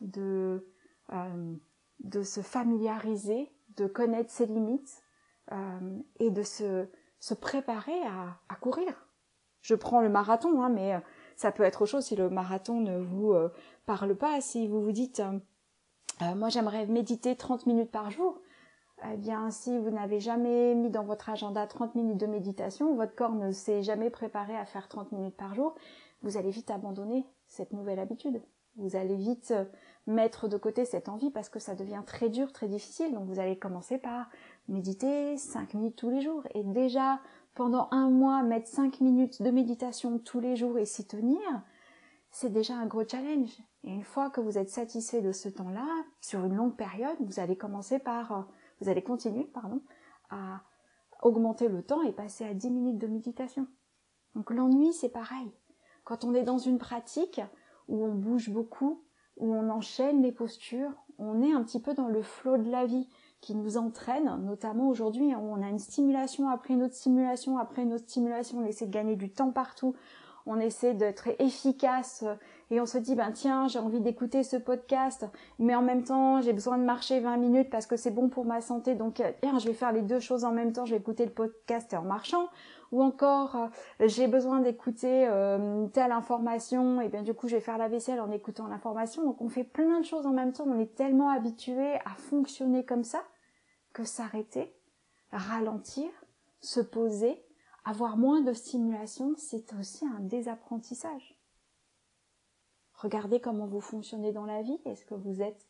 de, 0.01 0.67
euh, 1.13 1.55
de 1.99 2.23
se 2.23 2.41
familiariser, 2.41 3.51
de 3.75 3.87
connaître 3.87 4.31
ses 4.31 4.45
limites 4.45 5.03
euh, 5.51 5.99
et 6.19 6.31
de 6.31 6.43
se, 6.43 6.87
se 7.19 7.33
préparer 7.33 7.99
à, 8.49 8.55
courir. 8.55 9.07
Je 9.61 9.75
prends 9.75 10.01
le 10.01 10.09
marathon, 10.09 10.61
hein, 10.63 10.69
mais 10.69 10.99
ça 11.35 11.51
peut 11.51 11.63
être 11.63 11.83
autre 11.83 11.91
chose 11.91 12.05
si 12.05 12.15
le 12.15 12.29
marathon 12.29 12.79
ne 12.79 12.97
vous 12.97 13.33
euh, 13.33 13.53
parle 13.85 14.15
pas. 14.15 14.41
Si 14.41 14.67
vous 14.67 14.81
vous 14.81 14.91
dites, 14.91 15.21
moi 16.35 16.49
j'aimerais 16.49 16.87
méditer 16.87 17.35
30 17.35 17.67
minutes 17.67 17.91
par 17.91 18.09
jour, 18.09 18.41
eh 19.03 19.17
bien, 19.17 19.51
si 19.51 19.77
vous 19.77 19.91
n'avez 19.91 20.19
jamais 20.19 20.73
mis 20.73 20.89
dans 20.89 21.03
votre 21.03 21.29
agenda 21.29 21.67
30 21.67 21.93
minutes 21.93 22.17
de 22.17 22.25
méditation, 22.25 22.95
votre 22.95 23.13
corps 23.13 23.35
ne 23.35 23.51
s'est 23.51 23.83
jamais 23.83 24.09
préparé 24.09 24.57
à 24.57 24.65
faire 24.65 24.87
30 24.87 25.11
minutes 25.11 25.37
par 25.37 25.53
jour, 25.53 25.75
vous 26.27 26.35
allez 26.35 26.51
vite 26.51 26.71
abandonner 26.71 27.25
cette 27.47 27.71
nouvelle 27.71 27.99
habitude. 27.99 28.41
Vous 28.75 28.97
allez 28.97 29.15
vite 29.15 29.51
euh, 29.51 29.63
mettre 30.07 30.49
de 30.49 30.57
côté 30.57 30.83
cette 30.83 31.07
envie 31.07 31.31
parce 31.31 31.47
que 31.47 31.57
ça 31.57 31.73
devient 31.73 32.03
très 32.05 32.27
dur, 32.27 32.51
très 32.51 32.67
difficile. 32.67 33.13
Donc 33.13 33.27
vous 33.27 33.39
allez 33.39 33.57
commencer 33.57 33.97
par 33.97 34.29
méditer 34.67 35.37
5 35.37 35.75
minutes 35.75 35.95
tous 35.95 36.09
les 36.09 36.19
jours. 36.19 36.43
Et 36.53 36.63
déjà, 36.63 37.21
pendant 37.55 37.87
un 37.91 38.09
mois, 38.09 38.43
mettre 38.43 38.67
5 38.67 38.99
minutes 38.99 39.41
de 39.41 39.49
méditation 39.51 40.19
tous 40.19 40.41
les 40.41 40.57
jours 40.57 40.77
et 40.77 40.85
s'y 40.85 41.07
tenir, 41.07 41.39
c'est 42.29 42.51
déjà 42.51 42.75
un 42.75 42.87
gros 42.87 43.07
challenge. 43.07 43.57
Et 43.85 43.93
une 43.93 44.03
fois 44.03 44.29
que 44.29 44.41
vous 44.41 44.57
êtes 44.57 44.69
satisfait 44.69 45.21
de 45.21 45.31
ce 45.31 45.47
temps-là, 45.47 45.87
sur 46.19 46.43
une 46.43 46.55
longue 46.55 46.75
période, 46.75 47.17
vous 47.21 47.39
allez 47.39 47.55
commencer 47.55 47.99
par, 47.99 48.31
euh, 48.33 48.41
vous 48.81 48.89
allez 48.89 49.01
continuer, 49.01 49.45
pardon, 49.45 49.81
à 50.29 50.59
augmenter 51.21 51.69
le 51.69 51.83
temps 51.83 52.01
et 52.01 52.11
passer 52.11 52.43
à 52.43 52.53
10 52.53 52.69
minutes 52.69 52.97
de 52.97 53.07
méditation. 53.07 53.65
Donc 54.35 54.51
l'ennui, 54.51 54.91
c'est 54.91 55.07
pareil. 55.07 55.53
Quand 56.07 56.23
on 56.23 56.33
est 56.33 56.43
dans 56.43 56.57
une 56.57 56.77
pratique 56.77 57.41
où 57.89 58.01
on 58.05 58.13
bouge 58.13 58.49
beaucoup, 58.49 59.03
où 59.35 59.53
on 59.53 59.69
enchaîne 59.69 60.21
les 60.21 60.31
postures, 60.31 60.93
on 61.17 61.41
est 61.41 61.51
un 61.51 61.61
petit 61.63 61.81
peu 61.81 61.93
dans 61.93 62.07
le 62.07 62.21
flot 62.21 62.55
de 62.55 62.71
la 62.71 62.85
vie 62.85 63.09
qui 63.41 63.55
nous 63.55 63.75
entraîne, 63.75 64.41
notamment 64.45 64.87
aujourd'hui 64.87 65.35
où 65.35 65.39
on 65.39 65.61
a 65.61 65.67
une 65.67 65.79
stimulation 65.79 66.47
après 66.47 66.75
une 66.75 66.83
autre 66.83 66.93
stimulation 66.93 67.57
après 67.57 67.81
une 67.81 67.91
autre 67.91 68.05
stimulation, 68.07 68.59
on 68.59 68.65
essaie 68.65 68.85
de 68.85 68.91
gagner 68.91 69.17
du 69.17 69.33
temps 69.33 69.51
partout, 69.51 69.95
on 70.45 70.61
essaie 70.61 70.93
d'être 70.93 71.27
efficace 71.39 72.23
et 72.71 72.79
on 72.79 72.85
se 72.85 72.97
dit 72.97 73.15
ben 73.15 73.33
tiens 73.33 73.67
j'ai 73.67 73.79
envie 73.79 73.99
d'écouter 73.99 74.43
ce 74.43 74.55
podcast 74.55 75.25
mais 75.59 75.75
en 75.75 75.81
même 75.81 76.05
temps 76.05 76.39
j'ai 76.39 76.53
besoin 76.53 76.77
de 76.77 76.83
marcher 76.83 77.19
20 77.19 77.35
minutes 77.35 77.69
parce 77.69 77.85
que 77.85 77.97
c'est 77.97 78.11
bon 78.11 78.29
pour 78.29 78.45
ma 78.45 78.61
santé 78.61 78.95
donc 78.95 79.21
je 79.43 79.67
vais 79.67 79.73
faire 79.73 79.91
les 79.91 80.03
deux 80.03 80.21
choses 80.21 80.45
en 80.45 80.53
même 80.53 80.71
temps 80.71 80.85
je 80.85 80.91
vais 80.91 81.01
écouter 81.01 81.25
le 81.25 81.33
podcast 81.33 81.93
en 81.93 82.03
marchant 82.03 82.47
ou 82.91 83.03
encore 83.03 83.55
euh, 83.55 83.67
j'ai 84.07 84.27
besoin 84.27 84.59
d'écouter 84.59 85.27
euh, 85.27 85.87
telle 85.87 86.11
information 86.11 87.01
et 87.01 87.09
bien 87.09 87.23
du 87.23 87.33
coup 87.33 87.47
je 87.47 87.55
vais 87.55 87.61
faire 87.61 87.77
la 87.77 87.87
vaisselle 87.87 88.19
en 88.19 88.31
écoutant 88.31 88.67
l'information. 88.67 89.23
Donc 89.23 89.41
on 89.41 89.49
fait 89.49 89.63
plein 89.63 89.99
de 89.99 90.05
choses 90.05 90.25
en 90.25 90.31
même 90.31 90.53
temps. 90.53 90.65
On 90.67 90.79
est 90.79 90.95
tellement 90.95 91.29
habitué 91.29 91.95
à 92.05 92.15
fonctionner 92.17 92.85
comme 92.85 93.03
ça 93.03 93.23
que 93.93 94.03
s'arrêter 94.03 94.73
ralentir 95.31 96.09
se 96.61 96.79
poser 96.79 97.43
avoir 97.85 98.17
moins 98.17 98.41
de 98.41 98.53
stimulation 98.53 99.33
c'est 99.37 99.73
aussi 99.73 100.05
un 100.05 100.19
désapprentissage. 100.19 101.37
Regardez 102.93 103.39
comment 103.39 103.67
vous 103.67 103.79
fonctionnez 103.79 104.31
dans 104.31 104.45
la 104.45 104.63
vie. 104.63 104.79
Est-ce 104.85 105.05
que 105.05 105.13
vous 105.13 105.41
êtes 105.41 105.67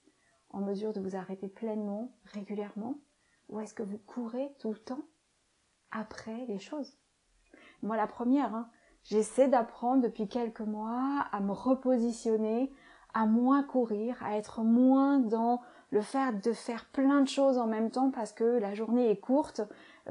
en 0.49 0.61
mesure 0.61 0.93
de 0.93 1.01
vous 1.01 1.17
arrêter 1.17 1.49
pleinement, 1.49 2.11
régulièrement 2.23 2.95
Ou 3.49 3.59
est-ce 3.59 3.73
que 3.73 3.83
vous 3.83 3.97
courez 3.97 4.49
tout 4.59 4.71
le 4.71 4.79
temps 4.79 5.03
après 5.91 6.45
les 6.45 6.59
choses? 6.59 6.97
Moi, 7.83 7.97
la 7.97 8.07
première, 8.07 8.53
hein, 8.55 8.67
j'essaie 9.03 9.47
d'apprendre 9.47 10.03
depuis 10.03 10.27
quelques 10.27 10.61
mois 10.61 11.25
à 11.31 11.39
me 11.39 11.51
repositionner, 11.51 12.71
à 13.13 13.25
moins 13.25 13.63
courir, 13.63 14.21
à 14.23 14.37
être 14.37 14.61
moins 14.61 15.19
dans 15.19 15.61
le 15.91 16.01
fait 16.01 16.43
de 16.43 16.51
faire 16.51 16.85
plein 16.85 17.21
de 17.21 17.27
choses 17.27 17.57
en 17.57 17.67
même 17.67 17.89
temps 17.89 18.11
parce 18.11 18.33
que 18.33 18.43
la 18.43 18.73
journée 18.73 19.09
est 19.09 19.19
courte, 19.19 19.61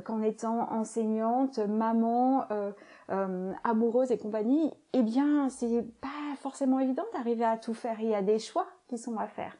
qu'en 0.04 0.22
étant 0.22 0.72
enseignante, 0.72 1.58
maman, 1.58 2.44
euh, 2.50 2.72
euh, 3.10 3.52
amoureuse 3.64 4.10
et 4.10 4.18
compagnie, 4.18 4.72
eh 4.92 5.02
bien, 5.02 5.48
c'est 5.48 5.84
pas 6.00 6.08
forcément 6.40 6.78
évident 6.80 7.04
d'arriver 7.12 7.44
à 7.44 7.56
tout 7.56 7.74
faire. 7.74 8.00
Il 8.00 8.08
y 8.08 8.14
a 8.14 8.22
des 8.22 8.38
choix 8.38 8.66
qui 8.88 8.98
sont 8.98 9.16
à 9.16 9.26
faire. 9.26 9.56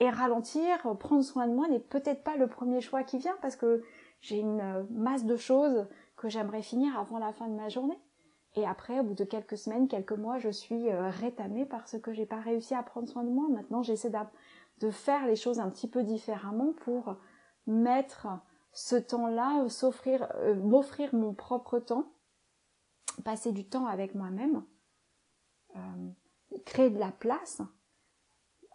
Et 0.00 0.10
ralentir, 0.10 0.78
prendre 0.98 1.22
soin 1.22 1.46
de 1.46 1.54
moi 1.54 1.68
n'est 1.68 1.80
peut-être 1.80 2.24
pas 2.24 2.36
le 2.36 2.46
premier 2.46 2.80
choix 2.80 3.04
qui 3.04 3.18
vient 3.18 3.36
parce 3.40 3.56
que 3.56 3.82
j'ai 4.20 4.38
une 4.38 4.86
masse 4.90 5.24
de 5.24 5.36
choses 5.36 5.86
que 6.24 6.30
j'aimerais 6.30 6.62
finir 6.62 6.98
avant 6.98 7.18
la 7.18 7.34
fin 7.34 7.48
de 7.48 7.54
ma 7.54 7.68
journée. 7.68 7.98
Et 8.54 8.66
après, 8.66 8.98
au 8.98 9.02
bout 9.02 9.14
de 9.14 9.24
quelques 9.24 9.58
semaines, 9.58 9.88
quelques 9.88 10.12
mois, 10.12 10.38
je 10.38 10.48
suis 10.48 10.88
euh, 10.88 11.10
rétamée 11.10 11.66
parce 11.66 11.98
que 12.00 12.14
j'ai 12.14 12.24
pas 12.24 12.40
réussi 12.40 12.74
à 12.74 12.82
prendre 12.82 13.06
soin 13.06 13.24
de 13.24 13.28
moi. 13.28 13.46
Maintenant, 13.50 13.82
j'essaie 13.82 14.10
de 14.80 14.90
faire 14.90 15.26
les 15.26 15.36
choses 15.36 15.60
un 15.60 15.68
petit 15.68 15.86
peu 15.86 16.02
différemment 16.02 16.72
pour 16.80 17.16
mettre 17.66 18.28
ce 18.72 18.96
temps-là, 18.96 19.68
s'offrir, 19.68 20.26
euh, 20.36 20.54
m'offrir 20.54 21.14
mon 21.14 21.34
propre 21.34 21.78
temps, 21.78 22.10
passer 23.22 23.52
du 23.52 23.66
temps 23.66 23.86
avec 23.86 24.14
moi-même, 24.14 24.64
euh, 25.76 26.58
créer 26.64 26.88
de 26.88 26.98
la 26.98 27.12
place, 27.12 27.60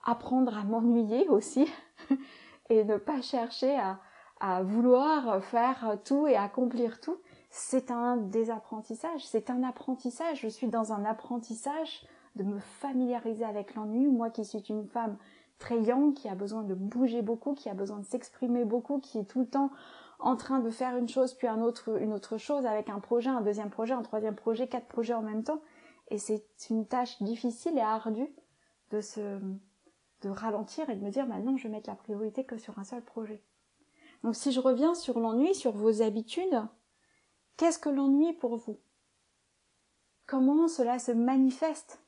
apprendre 0.04 0.56
à 0.56 0.66
m'ennuyer 0.66 1.28
aussi 1.30 1.68
et 2.70 2.84
ne 2.84 2.98
pas 2.98 3.24
chercher 3.24 3.76
à, 3.76 4.00
à 4.40 4.62
vouloir 4.62 5.44
faire 5.44 5.98
tout 6.06 6.28
et 6.28 6.36
accomplir 6.36 7.02
tout. 7.02 7.18
C'est 7.50 7.90
un 7.92 8.18
désapprentissage, 8.18 9.26
c'est 9.26 9.50
un 9.50 9.64
apprentissage. 9.64 10.42
Je 10.42 10.48
suis 10.48 10.68
dans 10.68 10.94
un 10.94 11.04
apprentissage 11.04 12.06
de 12.36 12.44
me 12.44 12.60
familiariser 12.60 13.44
avec 13.44 13.76
l'ennui. 13.76 14.08
Moi 14.08 14.30
qui 14.30 14.46
suis 14.46 14.60
une 14.60 14.88
femme 14.88 15.18
très 15.58 15.82
young, 15.82 16.14
qui 16.14 16.30
a 16.30 16.36
besoin 16.36 16.64
de 16.64 16.74
bouger 16.74 17.22
beaucoup, 17.22 17.54
qui 17.54 17.70
a 17.70 17.74
besoin 17.74 18.00
de 18.00 18.06
s'exprimer 18.06 18.66
beaucoup, 18.66 19.00
qui 19.00 19.20
est 19.20 19.26
tout 19.26 19.42
le 19.42 19.48
temps 19.48 19.72
en 20.20 20.36
train 20.36 20.60
de 20.60 20.70
faire 20.70 20.96
une 20.98 21.08
chose 21.08 21.34
puis 21.34 21.48
un 21.48 21.62
autre, 21.62 22.02
une 22.02 22.14
autre 22.14 22.38
chose 22.38 22.66
avec 22.66 22.90
un 22.90 23.00
projet, 23.00 23.30
un 23.30 23.42
deuxième 23.42 23.70
projet, 23.70 23.94
un 23.94 24.02
troisième 24.02 24.36
projet, 24.36 24.68
quatre 24.68 24.88
projets 24.88 25.14
en 25.14 25.22
même 25.22 25.44
temps. 25.44 25.62
Et 26.10 26.18
c'est 26.18 26.44
une 26.70 26.86
tâche 26.86 27.22
difficile 27.22 27.78
et 27.78 27.82
ardue 27.82 28.34
de 28.92 29.02
se, 29.02 29.40
de 30.22 30.30
ralentir 30.30 30.90
et 30.90 30.96
de 30.96 31.04
me 31.04 31.10
dire, 31.10 31.26
maintenant, 31.26 31.56
je 31.58 31.64
vais 31.64 31.70
mettre 31.70 31.90
la 31.90 31.96
priorité 31.96 32.44
que 32.44 32.58
sur 32.58 32.78
un 32.80 32.84
seul 32.84 33.02
projet. 33.02 33.42
Donc, 34.24 34.36
si 34.36 34.52
je 34.52 34.60
reviens 34.60 34.94
sur 34.94 35.20
l'ennui, 35.20 35.56
sur 35.56 35.72
vos 35.72 36.02
habitudes, 36.02 36.64
qu'est-ce 37.60 37.78
que 37.78 37.90
l'ennui 37.90 38.32
pour 38.32 38.56
vous? 38.56 38.80
Comment 40.26 40.70
cela 40.70 40.98
se 40.98 41.12
manifeste? 41.12 42.02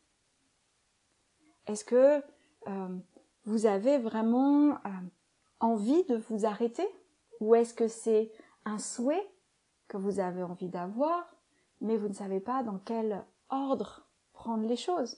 Est-ce 1.67 1.83
que 1.83 2.23
euh, 2.67 2.97
vous 3.43 3.65
avez 3.65 3.97
vraiment 3.97 4.71
euh, 4.71 4.89
envie 5.59 6.05
de 6.05 6.15
vous 6.15 6.45
arrêter? 6.45 6.87
Ou 7.41 7.55
est-ce 7.55 7.73
que 7.73 7.89
c'est 7.89 8.31
un 8.63 8.79
souhait 8.79 9.29
que 9.89 9.97
vous 9.97 10.21
avez 10.21 10.41
envie 10.41 10.69
d'avoir, 10.69 11.35
mais 11.81 11.97
vous 11.97 12.07
ne 12.07 12.13
savez 12.13 12.39
pas 12.39 12.63
dans 12.63 12.79
quel 12.85 13.25
ordre 13.49 14.07
prendre 14.31 14.65
les 14.65 14.77
choses? 14.77 15.17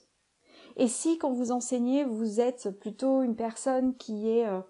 Et 0.76 0.88
si 0.88 1.16
quand 1.16 1.32
vous 1.32 1.52
enseignez, 1.52 2.02
vous 2.02 2.40
êtes 2.40 2.70
plutôt 2.80 3.22
une 3.22 3.36
personne 3.36 3.96
qui 3.96 4.28
est 4.30 4.48
euh, 4.48 4.62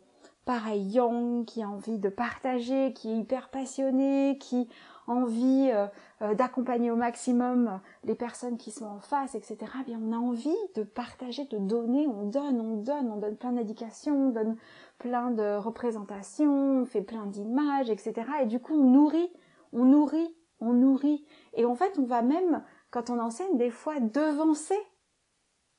pareil 0.45 1.01
qui 1.47 1.63
a 1.63 1.69
envie 1.71 1.99
de 1.99 2.11
partager, 2.11 2.93
qui 2.93 3.11
est 3.11 3.17
hyper 3.17 3.49
passionnée, 3.49 4.37
qui 4.39 4.69
envie 5.07 5.71
euh, 5.73 5.87
euh, 6.23 6.35
d'accompagner 6.35 6.91
au 6.91 6.97
maximum 6.97 7.81
les 8.05 8.15
personnes 8.15 8.57
qui 8.57 8.71
sont 8.71 8.87
en 8.87 9.01
face, 9.01 9.35
etc., 9.35 9.57
eh 9.81 9.85
bien 9.85 10.01
on 10.03 10.13
a 10.13 10.17
envie 10.17 10.57
de 10.75 10.83
partager, 10.83 11.45
de 11.47 11.59
donner, 11.59 12.07
on 12.07 12.29
donne, 12.29 12.61
on 12.61 12.77
donne, 12.77 13.11
on 13.11 13.17
donne 13.17 13.37
plein 13.37 13.53
d'éducation, 13.53 14.29
on 14.29 14.31
donne 14.31 14.57
plein 14.99 15.31
de 15.31 15.57
représentations, 15.57 16.83
on 16.83 16.87
fait 16.87 17.03
plein 17.03 17.27
d'images, 17.27 17.91
etc. 17.91 18.15
Et 18.43 18.47
du 18.47 18.61
coup 18.61 18.75
on 18.75 18.91
nourrit, 18.91 19.31
on 19.73 19.85
nourrit, 19.85 20.35
on 20.61 20.73
nourrit. 20.73 21.25
Et 21.55 21.65
en 21.65 21.75
fait 21.75 21.99
on 21.99 22.05
va 22.05 22.23
même, 22.23 22.63
quand 22.91 23.11
on 23.11 23.19
enseigne, 23.19 23.57
des 23.57 23.71
fois 23.71 24.01
devancer 24.01 24.79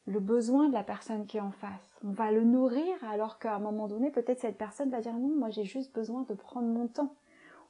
le 0.08 0.20
besoin 0.20 0.70
de 0.70 0.74
la 0.74 0.84
personne 0.84 1.26
qui 1.26 1.38
est 1.38 1.42
en 1.42 1.52
face. 1.52 2.00
On 2.04 2.12
va 2.12 2.32
le 2.32 2.44
nourrir 2.44 2.94
alors 3.10 3.40
qu'à 3.40 3.56
un 3.56 3.60
moment 3.60 3.88
donné, 3.88 4.12
peut-être 4.12 4.40
cette 4.40 4.58
personne 4.58 4.92
va 4.92 5.02
dire 5.02 5.14
non, 5.14 5.36
moi 5.36 5.50
j'ai 5.50 5.64
juste 5.64 5.94
besoin 5.96 6.22
de 6.30 6.36
prendre 6.36 6.68
mon 6.68 6.88
temps 6.88 7.16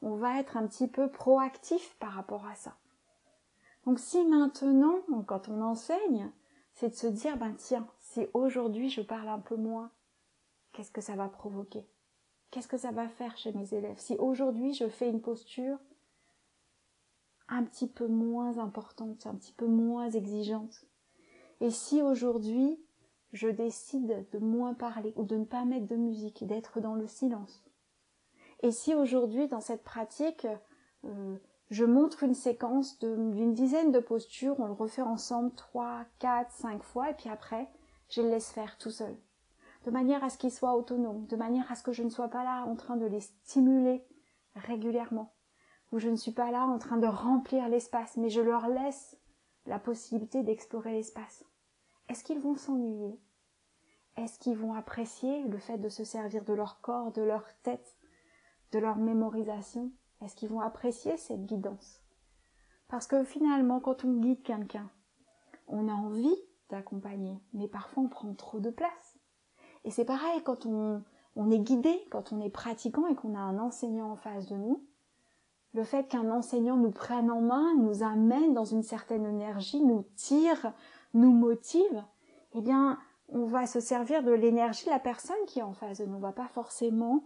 on 0.05 0.15
va 0.15 0.39
être 0.39 0.55
un 0.55 0.67
petit 0.67 0.87
peu 0.87 1.09
proactif 1.09 1.95
par 1.99 2.11
rapport 2.11 2.45
à 2.45 2.53
ça. 2.53 2.77
Donc 3.85 3.99
si 3.99 4.23
maintenant, 4.23 5.01
quand 5.25 5.49
on 5.49 5.61
enseigne, 5.61 6.31
c'est 6.73 6.89
de 6.89 6.95
se 6.95 7.07
dire, 7.07 7.37
ben 7.37 7.55
tiens, 7.57 7.87
si 7.99 8.27
aujourd'hui 8.33 8.89
je 8.89 9.01
parle 9.01 9.27
un 9.27 9.39
peu 9.39 9.55
moins, 9.55 9.91
qu'est-ce 10.73 10.91
que 10.91 11.01
ça 11.01 11.15
va 11.15 11.27
provoquer? 11.27 11.87
Qu'est-ce 12.51 12.67
que 12.67 12.77
ça 12.77 12.91
va 12.91 13.09
faire 13.09 13.35
chez 13.35 13.51
mes 13.53 13.73
élèves? 13.73 13.97
Si 13.97 14.15
aujourd'hui 14.17 14.75
je 14.75 14.87
fais 14.87 15.09
une 15.09 15.21
posture 15.21 15.79
un 17.47 17.63
petit 17.63 17.87
peu 17.87 18.07
moins 18.07 18.59
importante, 18.59 19.25
un 19.25 19.33
petit 19.33 19.53
peu 19.53 19.65
moins 19.65 20.11
exigeante, 20.11 20.85
et 21.61 21.71
si 21.71 22.03
aujourd'hui 22.03 22.79
je 23.33 23.47
décide 23.47 24.27
de 24.31 24.37
moins 24.37 24.75
parler 24.75 25.13
ou 25.15 25.23
de 25.23 25.35
ne 25.35 25.45
pas 25.45 25.65
mettre 25.65 25.87
de 25.87 25.95
musique, 25.95 26.45
d'être 26.45 26.79
dans 26.79 26.93
le 26.93 27.07
silence, 27.07 27.64
et 28.61 28.71
si 28.71 28.95
aujourd'hui, 28.95 29.47
dans 29.47 29.61
cette 29.61 29.83
pratique, 29.83 30.47
euh, 31.05 31.37
je 31.69 31.85
montre 31.85 32.23
une 32.23 32.33
séquence 32.33 32.99
d'une 32.99 33.53
dizaine 33.53 33.91
de 33.91 33.99
postures, 33.99 34.59
on 34.59 34.67
le 34.67 34.73
refait 34.73 35.01
ensemble 35.01 35.53
trois, 35.55 36.05
quatre, 36.19 36.51
cinq 36.51 36.83
fois, 36.83 37.09
et 37.09 37.13
puis 37.13 37.29
après, 37.29 37.69
je 38.09 38.21
le 38.21 38.29
laisse 38.29 38.51
faire 38.51 38.77
tout 38.77 38.91
seul. 38.91 39.17
De 39.85 39.91
manière 39.91 40.23
à 40.23 40.29
ce 40.29 40.37
qu'ils 40.37 40.51
soient 40.51 40.75
autonomes, 40.75 41.25
de 41.27 41.35
manière 41.35 41.71
à 41.71 41.75
ce 41.75 41.83
que 41.83 41.91
je 41.91 42.03
ne 42.03 42.09
sois 42.09 42.29
pas 42.29 42.43
là 42.43 42.65
en 42.65 42.75
train 42.75 42.97
de 42.97 43.05
les 43.05 43.21
stimuler 43.21 44.05
régulièrement, 44.55 45.33
ou 45.91 45.99
je 45.99 46.09
ne 46.09 46.15
suis 46.15 46.31
pas 46.31 46.51
là 46.51 46.65
en 46.65 46.79
train 46.79 46.97
de 46.97 47.07
remplir 47.07 47.67
l'espace, 47.69 48.17
mais 48.17 48.29
je 48.29 48.41
leur 48.41 48.67
laisse 48.67 49.17
la 49.65 49.79
possibilité 49.79 50.43
d'explorer 50.43 50.93
l'espace. 50.93 51.45
Est-ce 52.09 52.23
qu'ils 52.23 52.39
vont 52.39 52.55
s'ennuyer? 52.55 53.19
Est-ce 54.17 54.39
qu'ils 54.39 54.57
vont 54.57 54.73
apprécier 54.73 55.43
le 55.43 55.57
fait 55.57 55.77
de 55.77 55.89
se 55.89 56.03
servir 56.03 56.45
de 56.45 56.53
leur 56.53 56.79
corps, 56.81 57.11
de 57.11 57.21
leur 57.21 57.45
tête, 57.63 57.94
de 58.75 58.79
leur 58.81 58.97
mémorisation 58.97 59.89
Est-ce 60.21 60.35
qu'ils 60.35 60.49
vont 60.49 60.59
apprécier 60.59 61.15
cette 61.15 61.45
guidance? 61.45 62.01
Parce 62.89 63.07
que 63.07 63.23
finalement, 63.23 63.79
quand 63.79 64.03
on 64.03 64.19
guide 64.19 64.43
quelqu'un, 64.43 64.89
on 65.69 65.87
a 65.87 65.93
envie 65.93 66.35
d'accompagner, 66.69 67.39
mais 67.53 67.69
parfois 67.69 68.03
on 68.03 68.09
prend 68.09 68.33
trop 68.33 68.59
de 68.59 68.69
place. 68.69 69.17
Et 69.85 69.91
c'est 69.91 70.03
pareil 70.03 70.41
quand 70.43 70.65
on, 70.65 71.01
est 71.51 71.59
guidé, 71.59 72.05
quand 72.11 72.33
on 72.33 72.41
est 72.41 72.49
pratiquant 72.49 73.07
et 73.07 73.15
qu'on 73.15 73.33
a 73.33 73.39
un 73.39 73.59
enseignant 73.59 74.11
en 74.11 74.17
face 74.17 74.47
de 74.47 74.57
nous. 74.57 74.83
Le 75.73 75.85
fait 75.85 76.09
qu'un 76.09 76.29
enseignant 76.29 76.75
nous 76.75 76.91
prenne 76.91 77.31
en 77.31 77.39
main, 77.39 77.75
nous 77.75 78.03
amène 78.03 78.53
dans 78.53 78.65
une 78.65 78.83
certaine 78.83 79.25
énergie, 79.25 79.81
nous 79.81 80.05
tire, 80.17 80.73
nous 81.13 81.31
motive, 81.31 82.03
eh 82.53 82.61
bien, 82.61 82.99
on 83.29 83.45
va 83.45 83.67
se 83.67 83.79
servir 83.79 84.21
de 84.21 84.31
l'énergie 84.31 84.85
de 84.85 84.89
la 84.89 84.99
personne 84.99 85.35
qui 85.47 85.59
est 85.59 85.63
en 85.63 85.73
face 85.73 85.99
de 85.99 86.05
nous. 86.05 86.17
On 86.17 86.19
va 86.19 86.33
pas 86.33 86.49
forcément 86.49 87.23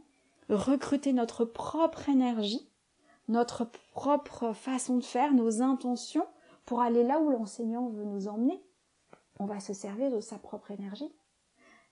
recruter 0.50 1.14
notre 1.14 1.46
propre 1.46 2.10
énergie, 2.10 2.70
notre 3.28 3.70
propre 3.94 4.54
façon 4.54 4.98
de 4.98 5.04
faire, 5.04 5.34
nos 5.34 5.62
intentions 5.62 6.26
pour 6.66 6.82
aller 6.82 7.04
là 7.04 7.20
où 7.20 7.30
l'enseignant 7.30 7.90
veut 7.90 8.06
nous 8.06 8.28
emmener. 8.28 8.62
On 9.40 9.46
va 9.46 9.60
se 9.60 9.74
servir 9.74 10.12
de 10.12 10.20
sa 10.20 10.38
propre 10.38 10.72
énergie. 10.72 11.12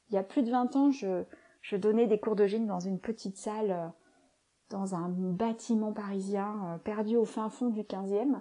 Il 0.10 0.16
y 0.16 0.18
a 0.18 0.24
plus 0.24 0.44
de 0.44 0.52
20 0.52 0.76
ans, 0.76 0.92
je, 0.92 1.76
donnais 1.76 2.08
des 2.08 2.20
cours 2.20 2.36
de 2.36 2.46
gym 2.46 2.66
dans 2.66 2.80
une 2.80 3.00
petite 3.00 3.38
salle, 3.38 3.72
euh, 3.72 3.88
dans 4.70 4.96
un 4.96 5.10
bâtiment 5.10 5.94
parisien 5.94 6.56
euh, 6.66 6.78
perdu 6.78 7.16
au 7.16 7.26
fin 7.26 7.50
fond 7.50 7.70
du 7.70 7.82
15e 7.82 8.40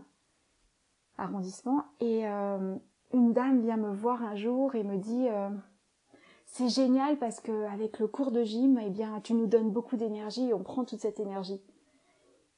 arrondissement. 1.18 1.85
Et 2.00 2.26
euh, 2.26 2.76
une 3.12 3.32
dame 3.32 3.62
vient 3.62 3.76
me 3.76 3.92
voir 3.92 4.23
un 4.23 4.37
jour 4.37 4.75
et 4.75 4.85
me 4.85 4.96
dit 4.96 5.28
c'est 6.46 6.68
génial 6.68 7.18
parce 7.18 7.40
que 7.40 7.66
avec 7.66 7.98
le 7.98 8.06
cours 8.06 8.30
de 8.30 8.42
gym, 8.42 8.78
eh 8.82 8.88
bien, 8.88 9.20
tu 9.20 9.34
nous 9.34 9.46
donnes 9.46 9.70
beaucoup 9.70 9.96
d'énergie 9.96 10.48
et 10.48 10.54
on 10.54 10.62
prend 10.62 10.84
toute 10.84 11.00
cette 11.00 11.20
énergie. 11.20 11.60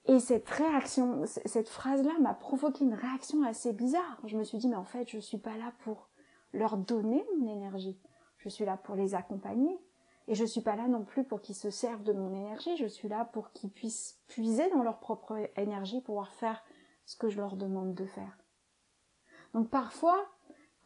Et 0.04 0.20
cette 0.20 0.48
réaction, 0.48 1.24
cette 1.26 1.68
phrase-là 1.68 2.12
m'a 2.20 2.34
provoqué 2.34 2.84
une 2.84 2.94
réaction 2.94 3.42
assez 3.42 3.72
bizarre. 3.72 4.20
Je 4.24 4.36
me 4.36 4.44
suis 4.44 4.58
dit, 4.58 4.68
mais 4.68 4.76
en 4.76 4.84
fait, 4.84 5.08
je 5.08 5.18
suis 5.18 5.38
pas 5.38 5.56
là 5.56 5.72
pour 5.80 6.08
leur 6.52 6.76
donner 6.76 7.24
mon 7.38 7.48
énergie. 7.48 7.98
Je 8.38 8.48
suis 8.48 8.64
là 8.64 8.76
pour 8.76 8.94
les 8.94 9.14
accompagner. 9.14 9.78
Et 10.28 10.34
je 10.34 10.44
suis 10.44 10.60
pas 10.60 10.76
là 10.76 10.86
non 10.86 11.04
plus 11.04 11.24
pour 11.24 11.40
qu'ils 11.40 11.54
se 11.54 11.70
servent 11.70 12.04
de 12.04 12.12
mon 12.12 12.34
énergie. 12.34 12.76
Je 12.76 12.86
suis 12.86 13.08
là 13.08 13.24
pour 13.24 13.52
qu'ils 13.52 13.70
puissent 13.70 14.20
puiser 14.28 14.68
dans 14.70 14.82
leur 14.82 14.98
propre 14.98 15.34
énergie, 15.56 16.00
pouvoir 16.02 16.32
faire 16.32 16.62
ce 17.04 17.16
que 17.16 17.28
je 17.28 17.38
leur 17.38 17.56
demande 17.56 17.94
de 17.94 18.04
faire. 18.06 18.38
Donc 19.54 19.70
parfois, 19.70 20.26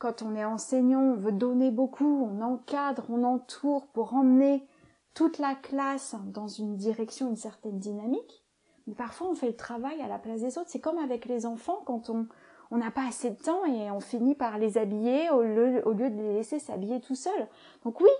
quand 0.03 0.23
on 0.23 0.35
est 0.35 0.45
enseignant, 0.45 1.01
on 1.01 1.15
veut 1.15 1.31
donner 1.31 1.71
beaucoup, 1.71 2.29
on 2.29 2.41
encadre, 2.41 3.05
on 3.09 3.23
entoure 3.23 3.87
pour 3.87 4.15
emmener 4.15 4.67
toute 5.15 5.39
la 5.39 5.55
classe 5.55 6.17
dans 6.27 6.49
une 6.49 6.75
direction, 6.75 7.29
une 7.29 7.37
certaine 7.37 7.79
dynamique. 7.79 8.45
Mais 8.89 8.97
parfois, 8.97 9.29
on 9.29 9.37
fait 9.37 9.47
le 9.47 9.55
travail 9.55 10.03
à 10.03 10.09
la 10.09 10.19
place 10.19 10.41
des 10.41 10.59
autres. 10.59 10.71
C'est 10.71 10.81
comme 10.81 10.99
avec 10.99 11.27
les 11.27 11.47
enfants, 11.47 11.83
quand 11.87 12.11
on 12.11 12.77
n'a 12.77 12.91
pas 12.91 13.07
assez 13.07 13.31
de 13.31 13.41
temps 13.41 13.65
et 13.65 13.93
on 13.93 14.01
finit 14.01 14.35
par 14.35 14.59
les 14.59 14.77
habiller 14.77 15.31
au 15.31 15.43
lieu, 15.43 15.83
de 15.85 16.21
les 16.21 16.35
laisser 16.35 16.59
s'habiller 16.59 17.01
tout 17.01 17.15
seuls. 17.15 17.49
Donc 17.85 18.01
oui, 18.01 18.11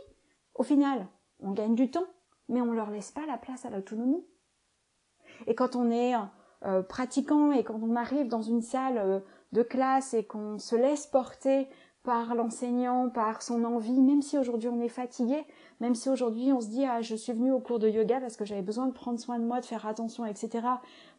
au 0.55 0.63
final, 0.63 1.09
on 1.41 1.51
gagne 1.51 1.75
du 1.75 1.91
temps, 1.91 2.07
mais 2.49 2.61
on 2.61 2.71
leur 2.71 2.93
laisse 2.93 3.11
pas 3.11 3.27
la 3.27 3.39
place 3.39 3.65
à 3.65 3.71
l'autonomie. 3.71 4.25
Et 5.49 5.57
quand 5.57 5.75
on 5.75 5.91
est 5.91 6.15
euh, 6.65 6.83
pratiquant 6.85 7.51
et 7.51 7.65
quand 7.65 7.81
on 7.83 7.97
arrive 7.97 8.29
dans 8.29 8.43
une 8.43 8.63
salle 8.63 8.99
euh, 8.99 9.19
de 9.53 9.63
classe 9.63 10.15
et 10.15 10.25
qu'on 10.25 10.59
se 10.59 10.77
laisse 10.77 11.07
porter 11.07 11.69
par 12.03 12.35
l'enseignant, 12.35 13.09
par 13.11 13.43
son 13.43 13.65
envie, 13.65 14.01
même 14.01 14.23
si 14.23 14.37
aujourd'hui 14.37 14.69
on 14.69 14.81
est 14.81 14.89
fatigué, 14.89 15.45
même 15.81 15.95
si 15.95 16.09
aujourd'hui 16.09 16.53
on 16.53 16.61
se 16.61 16.69
dit 16.69 16.85
ah 16.85 17.01
je 17.01 17.15
suis 17.15 17.33
venu 17.33 17.53
au 17.53 17.61
cours 17.61 17.79
de 17.79 17.89
yoga 17.89 18.21
parce 18.21 18.37
que 18.37 18.45
j'avais 18.45 18.63
besoin 18.63 18.87
de 18.87 18.93
prendre 18.93 19.21
soin 19.21 19.39
de 19.39 19.45
moi, 19.45 19.61
de 19.61 19.67
faire 19.67 19.87
attention, 19.87 20.27
etc. 20.27 20.67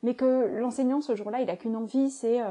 Mais 0.02 0.16
que 0.16 0.58
l'enseignant 0.58 1.00
ce 1.00 1.16
jour-là 1.16 1.42
il 1.42 1.50
a 1.50 1.56
qu'une 1.56 1.78
envie, 1.78 2.10
c'est 2.10 2.42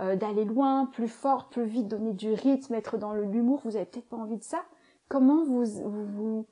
euh, 0.00 0.16
d'aller 0.16 0.44
loin, 0.44 0.86
plus 0.86 1.08
fort, 1.08 1.48
plus 1.48 1.64
vite, 1.64 1.88
donner 1.88 2.12
du 2.12 2.32
rythme, 2.32 2.74
être 2.74 2.98
dans 2.98 3.12
l'humour. 3.12 3.60
Vous 3.64 3.76
avez 3.76 3.84
peut-être 3.84 4.08
pas 4.08 4.16
envie 4.16 4.38
de 4.38 4.44
ça. 4.44 4.62
Comment 5.08 5.44
vous 5.44 5.64
vous, 5.64 6.46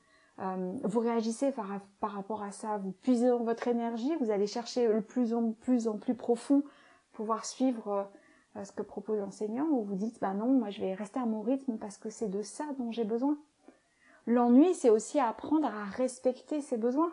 vous, 0.85 1.01
réagissez 1.01 1.51
par, 1.51 1.67
par 2.01 2.13
rapport 2.13 2.43
à 2.43 2.53
ça? 2.53 2.79
Vous 2.79 2.93
puisez 2.93 3.29
dans 3.29 3.43
votre 3.43 3.69
énergie, 3.69 4.13
vous 4.21 4.31
allez 4.31 4.47
chercher 4.47 4.87
le 4.87 5.01
plus 5.01 5.35
en 5.35 5.53
plus 5.53 5.89
en 5.89 5.97
plus 5.97 6.15
profond, 6.15 6.63
pouvoir 7.13 7.45
suivre 7.45 7.89
euh, 7.89 8.03
ce 8.65 8.73
que 8.73 8.83
propose 8.83 9.19
l'enseignant, 9.19 9.67
ou 9.67 9.85
vous 9.85 9.95
dites, 9.95 10.21
bah 10.21 10.35
non, 10.35 10.47
moi 10.47 10.71
je 10.71 10.81
vais 10.81 10.95
rester 10.95 11.21
à 11.21 11.27
mon 11.27 11.43
rythme 11.43 11.79
parce 11.79 11.99
que 11.99 12.11
c'est 12.11 12.29
de 12.29 12.43
ça 12.43 12.65
dont 12.79 12.93
j'ai 12.93 13.05
besoin. 13.05 13.39
L'ennui, 14.27 14.75
c'est 14.75 14.91
aussi 14.91 15.21
apprendre 15.21 15.67
à 15.67 15.85
respecter 15.85 16.61
ses 16.61 16.77
besoins. 16.77 17.13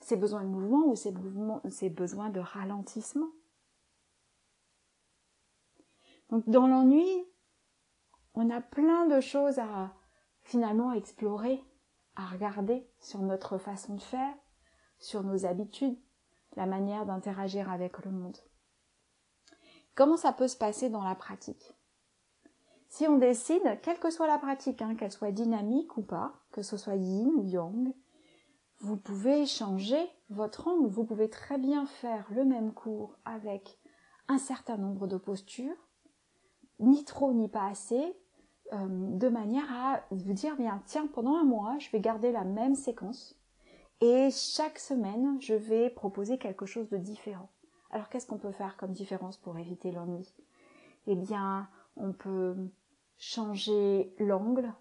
Ses 0.00 0.16
besoins 0.16 0.42
de 0.42 0.48
mouvement 0.48 0.86
ou 0.86 0.96
ses, 0.96 1.14
ses 1.70 1.88
besoins 1.88 2.28
de 2.28 2.40
ralentissement. 2.40 3.28
Donc 6.30 6.48
dans 6.48 6.66
l'ennui, 6.66 7.08
on 8.34 8.50
a 8.50 8.60
plein 8.60 9.06
de 9.06 9.20
choses 9.20 9.58
à 9.58 9.94
finalement 10.42 10.92
explorer, 10.92 11.62
à 12.16 12.26
regarder 12.26 12.86
sur 12.98 13.20
notre 13.20 13.56
façon 13.56 13.94
de 13.94 14.02
faire, 14.02 14.34
sur 14.98 15.22
nos 15.22 15.46
habitudes, 15.46 15.98
la 16.56 16.66
manière 16.66 17.06
d'interagir 17.06 17.70
avec 17.70 18.04
le 18.04 18.10
monde. 18.10 18.36
Comment 19.94 20.16
ça 20.16 20.32
peut 20.32 20.48
se 20.48 20.56
passer 20.56 20.90
dans 20.90 21.04
la 21.04 21.14
pratique? 21.14 21.74
Si 22.88 23.06
on 23.08 23.18
décide, 23.18 23.80
quelle 23.82 23.98
que 23.98 24.10
soit 24.10 24.26
la 24.26 24.38
pratique, 24.38 24.82
hein, 24.82 24.94
qu'elle 24.94 25.12
soit 25.12 25.32
dynamique 25.32 25.96
ou 25.96 26.02
pas, 26.02 26.32
que 26.52 26.62
ce 26.62 26.76
soit 26.76 26.94
yin 26.94 27.28
ou 27.36 27.44
yang, 27.44 27.92
vous 28.80 28.96
pouvez 28.96 29.46
changer 29.46 30.04
votre 30.30 30.68
angle. 30.68 30.88
Vous 30.88 31.04
pouvez 31.04 31.30
très 31.30 31.58
bien 31.58 31.86
faire 31.86 32.26
le 32.30 32.44
même 32.44 32.72
cours 32.72 33.16
avec 33.24 33.78
un 34.28 34.38
certain 34.38 34.76
nombre 34.76 35.06
de 35.06 35.16
postures, 35.16 35.88
ni 36.78 37.04
trop 37.04 37.32
ni 37.32 37.48
pas 37.48 37.66
assez, 37.66 38.16
euh, 38.72 38.86
de 38.88 39.28
manière 39.28 39.70
à 39.72 40.02
vous 40.10 40.32
dire, 40.32 40.56
bien, 40.56 40.82
tiens, 40.86 41.06
pendant 41.06 41.36
un 41.36 41.44
mois, 41.44 41.76
je 41.78 41.90
vais 41.90 42.00
garder 42.00 42.32
la 42.32 42.44
même 42.44 42.74
séquence 42.74 43.38
et 44.00 44.28
chaque 44.30 44.78
semaine, 44.78 45.40
je 45.40 45.54
vais 45.54 45.88
proposer 45.88 46.38
quelque 46.38 46.66
chose 46.66 46.88
de 46.90 46.96
différent. 46.96 47.48
Alors 47.94 48.08
qu'est-ce 48.08 48.26
qu'on 48.26 48.38
peut 48.38 48.50
faire 48.50 48.76
comme 48.76 48.90
différence 48.90 49.36
pour 49.36 49.56
éviter 49.56 49.92
l'ennui? 49.92 50.34
Eh 51.06 51.14
bien, 51.14 51.68
on 51.96 52.12
peut 52.12 52.56
changer 53.18 54.12
l'angle 54.18 54.74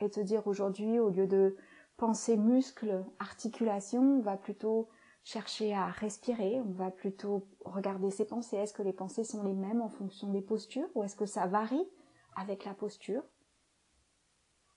et 0.00 0.10
te 0.10 0.20
dire 0.20 0.46
aujourd'hui, 0.46 0.98
au 0.98 1.08
lieu 1.08 1.26
de 1.26 1.56
penser 1.96 2.36
muscle, 2.36 3.06
articulation, 3.18 4.18
on 4.18 4.20
va 4.20 4.36
plutôt 4.36 4.90
chercher 5.24 5.74
à 5.74 5.86
respirer, 5.86 6.60
on 6.60 6.72
va 6.72 6.90
plutôt 6.90 7.48
regarder 7.64 8.10
ses 8.10 8.26
pensées. 8.26 8.58
Est-ce 8.58 8.74
que 8.74 8.82
les 8.82 8.92
pensées 8.92 9.24
sont 9.24 9.42
les 9.42 9.54
mêmes 9.54 9.80
en 9.80 9.88
fonction 9.88 10.28
des 10.30 10.42
postures 10.42 10.90
ou 10.94 11.02
est-ce 11.02 11.16
que 11.16 11.26
ça 11.26 11.46
varie 11.46 11.88
avec 12.36 12.66
la 12.66 12.74
posture? 12.74 13.22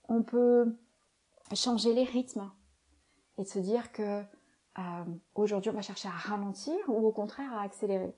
On 0.08 0.24
peut 0.24 0.78
changer 1.54 1.94
les 1.94 2.06
rythmes 2.06 2.50
et 3.38 3.44
se 3.44 3.60
dire 3.60 3.92
que 3.92 4.24
euh, 4.80 5.04
aujourd'hui 5.36 5.70
on 5.70 5.74
va 5.74 5.82
chercher 5.82 6.08
à 6.08 6.12
ralentir 6.12 6.78
ou 6.88 7.06
au 7.08 7.12
contraire 7.12 7.54
à 7.54 7.62
accélérer. 7.62 8.16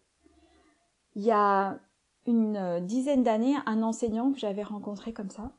Il 1.15 1.23
y 1.23 1.31
a 1.31 1.79
une 2.25 2.79
dizaine 2.85 3.23
d'années, 3.23 3.55
un 3.65 3.83
enseignant 3.83 4.31
que 4.31 4.39
j'avais 4.39 4.63
rencontré 4.63 5.13
comme 5.13 5.29
ça, 5.29 5.51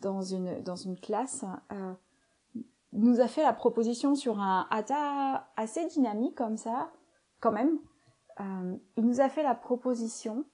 dans 0.00 0.22
une, 0.22 0.62
dans 0.62 0.76
une 0.76 0.98
classe, 0.98 1.44
euh, 1.72 1.92
nous 2.92 3.20
a 3.20 3.28
fait 3.28 3.42
la 3.42 3.52
proposition 3.52 4.14
sur 4.14 4.40
un 4.40 4.66
hata 4.70 5.48
assez 5.56 5.86
dynamique 5.86 6.34
comme 6.34 6.56
ça, 6.56 6.90
quand 7.40 7.52
même. 7.52 7.78
Euh, 8.40 8.76
il 8.96 9.06
nous 9.06 9.20
a 9.20 9.28
fait 9.28 9.42
la 9.42 9.54
proposition 9.54 10.44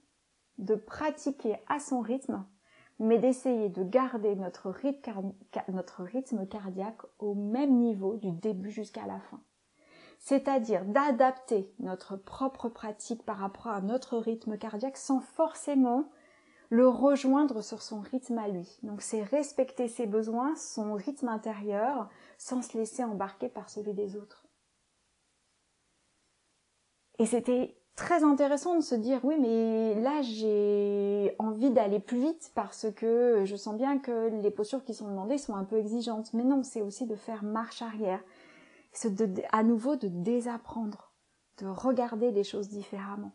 de 0.58 0.74
pratiquer 0.74 1.56
à 1.68 1.78
son 1.78 2.00
rythme 2.00 2.44
mais 2.98 3.18
d'essayer 3.18 3.68
de 3.68 3.82
garder 3.82 4.34
notre 4.36 4.70
rythme, 4.70 6.46
cardiaque 6.46 7.02
au 7.18 7.34
même 7.34 7.78
niveau 7.78 8.16
du 8.16 8.32
début 8.32 8.70
jusqu'à 8.70 9.06
la 9.06 9.20
fin. 9.20 9.40
C'est-à-dire 10.18 10.84
d'adapter 10.84 11.70
notre 11.78 12.16
propre 12.16 12.68
pratique 12.68 13.24
par 13.24 13.36
rapport 13.36 13.68
à 13.68 13.82
notre 13.82 14.16
rythme 14.16 14.56
cardiaque 14.56 14.96
sans 14.96 15.20
forcément 15.20 16.10
le 16.70 16.88
rejoindre 16.88 17.62
sur 17.62 17.82
son 17.82 18.00
rythme 18.00 18.38
à 18.38 18.48
lui. 18.48 18.78
Donc 18.82 19.02
c'est 19.02 19.22
respecter 19.22 19.88
ses 19.88 20.06
besoins, 20.06 20.56
son 20.56 20.94
rythme 20.94 21.28
intérieur, 21.28 22.08
sans 22.38 22.62
se 22.62 22.76
laisser 22.76 23.04
embarquer 23.04 23.48
par 23.48 23.68
celui 23.68 23.94
des 23.94 24.16
autres. 24.16 24.46
Et 27.18 27.26
c'était 27.26 27.76
très 27.96 28.22
intéressant 28.24 28.76
de 28.76 28.82
se 28.82 28.94
dire 28.94 29.24
oui 29.24 29.36
mais 29.40 29.94
là 30.00 30.20
j'ai 30.20 31.34
envie 31.38 31.70
d'aller 31.70 31.98
plus 31.98 32.20
vite 32.20 32.52
parce 32.54 32.86
que 32.94 33.42
je 33.44 33.56
sens 33.56 33.74
bien 33.74 33.98
que 33.98 34.28
les 34.42 34.50
postures 34.50 34.84
qui 34.84 34.94
sont 34.94 35.08
demandées 35.08 35.38
sont 35.38 35.56
un 35.56 35.64
peu 35.64 35.78
exigeantes. 35.78 36.32
Mais 36.34 36.44
non 36.44 36.62
c'est 36.62 36.82
aussi 36.82 37.06
de 37.06 37.16
faire 37.16 37.42
marche 37.42 37.82
arrière. 37.82 38.22
C'est 38.92 39.14
à 39.50 39.62
nouveau 39.62 39.96
de 39.96 40.08
désapprendre 40.08 41.14
de 41.58 41.66
regarder 41.66 42.30
les 42.30 42.44
choses 42.44 42.68
différemment. 42.68 43.32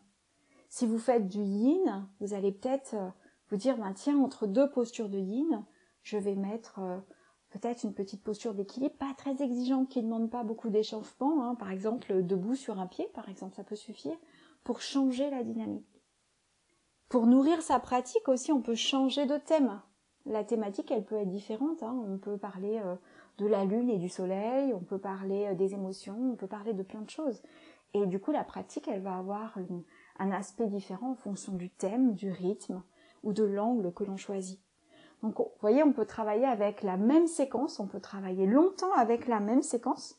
Si 0.68 0.86
vous 0.86 0.98
faites 0.98 1.28
du 1.28 1.42
yin 1.42 2.08
vous 2.20 2.32
allez 2.32 2.52
peut-être 2.52 2.94
euh, 2.94 3.08
vous 3.50 3.56
dire 3.56 3.76
ben 3.76 3.92
tiens 3.92 4.18
entre 4.18 4.46
deux 4.46 4.70
postures 4.70 5.08
de 5.08 5.18
yin 5.18 5.64
je 6.04 6.16
vais 6.16 6.36
mettre 6.36 6.78
euh, 6.78 6.98
peut-être 7.50 7.82
une 7.82 7.94
petite 7.94 8.22
posture 8.22 8.54
d'équilibre 8.54 8.94
pas 8.94 9.12
très 9.16 9.42
exigeante 9.42 9.88
qui 9.88 9.98
ne 9.98 10.04
demande 10.04 10.30
pas 10.30 10.44
beaucoup 10.44 10.70
d'échauffement 10.70 11.44
hein. 11.44 11.56
par 11.56 11.72
exemple 11.72 12.24
debout 12.24 12.54
sur 12.54 12.78
un 12.78 12.86
pied 12.86 13.08
par 13.12 13.28
exemple 13.28 13.56
ça 13.56 13.64
peut 13.64 13.76
suffire 13.76 14.16
pour 14.64 14.80
changer 14.80 15.30
la 15.30 15.42
dynamique. 15.42 16.02
Pour 17.08 17.26
nourrir 17.26 17.60
sa 17.62 17.78
pratique 17.78 18.28
aussi, 18.28 18.52
on 18.52 18.62
peut 18.62 18.74
changer 18.74 19.26
de 19.26 19.36
thème. 19.36 19.80
La 20.24 20.44
thématique, 20.44 20.90
elle 20.90 21.04
peut 21.04 21.16
être 21.16 21.28
différente. 21.28 21.82
Hein. 21.82 22.00
On 22.06 22.16
peut 22.16 22.38
parler 22.38 22.80
euh, 22.84 22.94
de 23.38 23.46
la 23.46 23.64
lune 23.64 23.90
et 23.90 23.98
du 23.98 24.08
soleil, 24.08 24.72
on 24.72 24.80
peut 24.80 24.98
parler 24.98 25.46
euh, 25.46 25.54
des 25.54 25.74
émotions, 25.74 26.32
on 26.32 26.36
peut 26.36 26.46
parler 26.46 26.72
de 26.72 26.82
plein 26.82 27.02
de 27.02 27.10
choses. 27.10 27.42
Et 27.94 28.06
du 28.06 28.18
coup, 28.18 28.32
la 28.32 28.44
pratique, 28.44 28.88
elle 28.88 29.02
va 29.02 29.18
avoir 29.18 29.58
un 30.18 30.30
aspect 30.30 30.68
différent 30.68 31.10
en 31.10 31.14
fonction 31.14 31.52
du 31.52 31.68
thème, 31.68 32.14
du 32.14 32.30
rythme 32.30 32.82
ou 33.22 33.32
de 33.32 33.44
l'angle 33.44 33.92
que 33.92 34.04
l'on 34.04 34.16
choisit. 34.16 34.60
Donc, 35.22 35.38
vous 35.38 35.50
voyez, 35.60 35.82
on 35.82 35.92
peut 35.92 36.06
travailler 36.06 36.46
avec 36.46 36.82
la 36.82 36.96
même 36.96 37.26
séquence, 37.26 37.78
on 37.78 37.86
peut 37.86 38.00
travailler 38.00 38.46
longtemps 38.46 38.92
avec 38.94 39.28
la 39.28 39.40
même 39.40 39.62
séquence, 39.62 40.18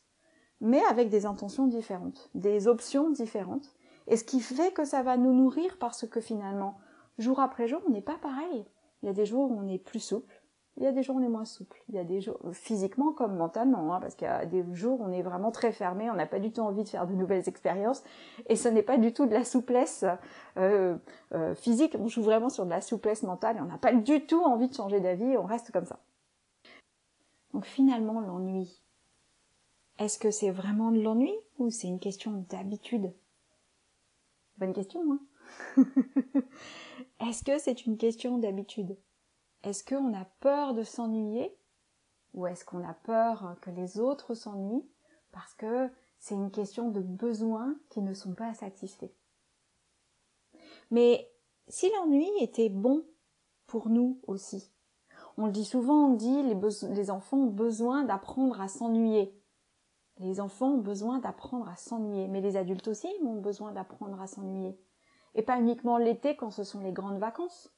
mais 0.61 0.81
avec 0.85 1.09
des 1.09 1.25
intentions 1.25 1.67
différentes, 1.67 2.29
des 2.35 2.67
options 2.67 3.09
différentes. 3.09 3.73
Et 4.07 4.17
ce 4.17 4.23
qui 4.23 4.39
fait 4.39 4.73
que 4.73 4.85
ça 4.85 5.03
va 5.03 5.17
nous 5.17 5.33
nourrir 5.33 5.77
parce 5.79 6.07
que 6.07 6.21
finalement, 6.21 6.77
jour 7.17 7.39
après 7.39 7.67
jour, 7.67 7.81
on 7.87 7.91
n'est 7.91 8.01
pas 8.01 8.17
pareil. 8.21 8.65
Il 9.01 9.07
y 9.07 9.09
a 9.09 9.13
des 9.13 9.25
jours 9.25 9.51
où 9.51 9.59
on 9.59 9.67
est 9.67 9.79
plus 9.79 9.99
souple, 9.99 10.43
il 10.77 10.83
y 10.83 10.87
a 10.87 10.91
des 10.91 11.03
jours 11.03 11.17
où 11.17 11.19
on 11.19 11.23
est 11.23 11.29
moins 11.29 11.45
souple. 11.45 11.83
Il 11.89 11.95
y 11.95 11.99
a 11.99 12.03
des 12.03 12.19
jours, 12.19 12.39
physiquement 12.51 13.11
comme 13.11 13.35
mentalement, 13.35 13.93
hein, 13.93 13.99
parce 13.99 14.15
qu'il 14.15 14.25
y 14.25 14.31
a 14.31 14.45
des 14.45 14.65
jours 14.73 15.01
où 15.01 15.03
on 15.03 15.11
est 15.11 15.21
vraiment 15.21 15.51
très 15.51 15.71
fermé, 15.71 16.09
on 16.09 16.15
n'a 16.15 16.25
pas 16.25 16.39
du 16.39 16.51
tout 16.51 16.61
envie 16.61 16.83
de 16.83 16.89
faire 16.89 17.05
de 17.05 17.13
nouvelles 17.13 17.47
expériences, 17.47 18.03
et 18.47 18.55
ce 18.55 18.67
n'est 18.69 18.81
pas 18.81 18.97
du 18.97 19.13
tout 19.13 19.27
de 19.27 19.33
la 19.33 19.43
souplesse 19.43 20.03
euh, 20.57 20.97
euh, 21.33 21.53
physique, 21.53 21.95
on 21.99 22.07
joue 22.07 22.23
vraiment 22.23 22.49
sur 22.49 22.65
de 22.65 22.71
la 22.71 22.81
souplesse 22.81 23.21
mentale, 23.23 23.57
et 23.57 23.61
on 23.61 23.65
n'a 23.65 23.77
pas 23.77 23.93
du 23.93 24.25
tout 24.25 24.41
envie 24.41 24.67
de 24.67 24.73
changer 24.73 24.99
d'avis, 24.99 25.37
on 25.37 25.45
reste 25.45 25.71
comme 25.71 25.85
ça. 25.85 25.99
Donc 27.53 27.65
finalement, 27.65 28.19
l'ennui, 28.19 28.81
est-ce 29.99 30.17
que 30.17 30.31
c'est 30.31 30.49
vraiment 30.49 30.91
de 30.91 31.01
l'ennui, 31.01 31.33
ou 31.59 31.69
c'est 31.69 31.87
une 31.87 31.99
question 31.99 32.45
d'habitude? 32.49 33.13
Bonne 34.57 34.73
question, 34.73 35.01
hein 35.11 35.19
Est-ce 37.19 37.43
que 37.43 37.57
c'est 37.57 37.85
une 37.85 37.97
question 37.97 38.37
d'habitude? 38.37 38.97
Est-ce 39.63 39.83
qu'on 39.83 40.13
a 40.13 40.25
peur 40.39 40.73
de 40.73 40.83
s'ennuyer? 40.83 41.55
Ou 42.33 42.47
est-ce 42.47 42.65
qu'on 42.65 42.87
a 42.87 42.93
peur 42.93 43.57
que 43.61 43.69
les 43.69 43.99
autres 43.99 44.33
s'ennuient 44.33 44.87
parce 45.31 45.53
que 45.53 45.89
c'est 46.19 46.35
une 46.35 46.51
question 46.51 46.89
de 46.89 47.01
besoins 47.01 47.75
qui 47.89 48.01
ne 48.01 48.13
sont 48.13 48.33
pas 48.33 48.53
satisfaits? 48.53 49.13
Mais 50.91 51.29
si 51.67 51.89
l'ennui 51.91 52.29
était 52.41 52.69
bon 52.69 53.05
pour 53.67 53.89
nous 53.89 54.19
aussi. 54.27 54.71
On 55.37 55.47
le 55.47 55.51
dit 55.51 55.65
souvent, 55.65 56.09
on 56.09 56.13
dit 56.13 56.43
les, 56.43 56.55
les 56.89 57.09
enfants 57.09 57.37
ont 57.37 57.47
besoin 57.47 58.03
d'apprendre 58.03 58.61
à 58.61 58.67
s'ennuyer. 58.67 59.35
Les 60.17 60.39
enfants 60.39 60.73
ont 60.73 60.81
besoin 60.81 61.19
d'apprendre 61.19 61.67
à 61.67 61.75
s'ennuyer, 61.75 62.27
mais 62.27 62.41
les 62.41 62.55
adultes 62.55 62.87
aussi 62.87 63.07
ont 63.23 63.41
besoin 63.41 63.71
d'apprendre 63.71 64.21
à 64.21 64.27
s'ennuyer. 64.27 64.79
Et 65.35 65.41
pas 65.41 65.59
uniquement 65.59 65.97
l'été 65.97 66.35
quand 66.35 66.51
ce 66.51 66.63
sont 66.63 66.81
les 66.81 66.91
grandes 66.91 67.17
vacances. 67.17 67.73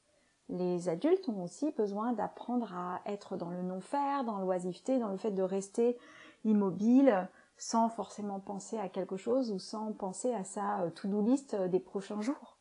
Les 0.48 0.88
adultes 0.88 1.28
ont 1.28 1.42
aussi 1.42 1.72
besoin 1.72 2.12
d'apprendre 2.12 2.72
à 2.74 3.00
être 3.06 3.36
dans 3.36 3.50
le 3.50 3.62
non-faire, 3.62 4.24
dans 4.24 4.38
l'oisiveté, 4.38 4.98
dans 4.98 5.08
le 5.08 5.16
fait 5.16 5.32
de 5.32 5.42
rester 5.42 5.98
immobile, 6.44 7.28
sans 7.56 7.88
forcément 7.88 8.38
penser 8.38 8.78
à 8.78 8.88
quelque 8.88 9.16
chose 9.16 9.50
ou 9.50 9.58
sans 9.58 9.92
penser 9.92 10.32
à 10.32 10.44
sa 10.44 10.82
euh, 10.82 10.90
to-do 10.90 11.22
list 11.22 11.54
euh, 11.54 11.68
des 11.68 11.80
prochains 11.80 12.20
jours. 12.20 12.58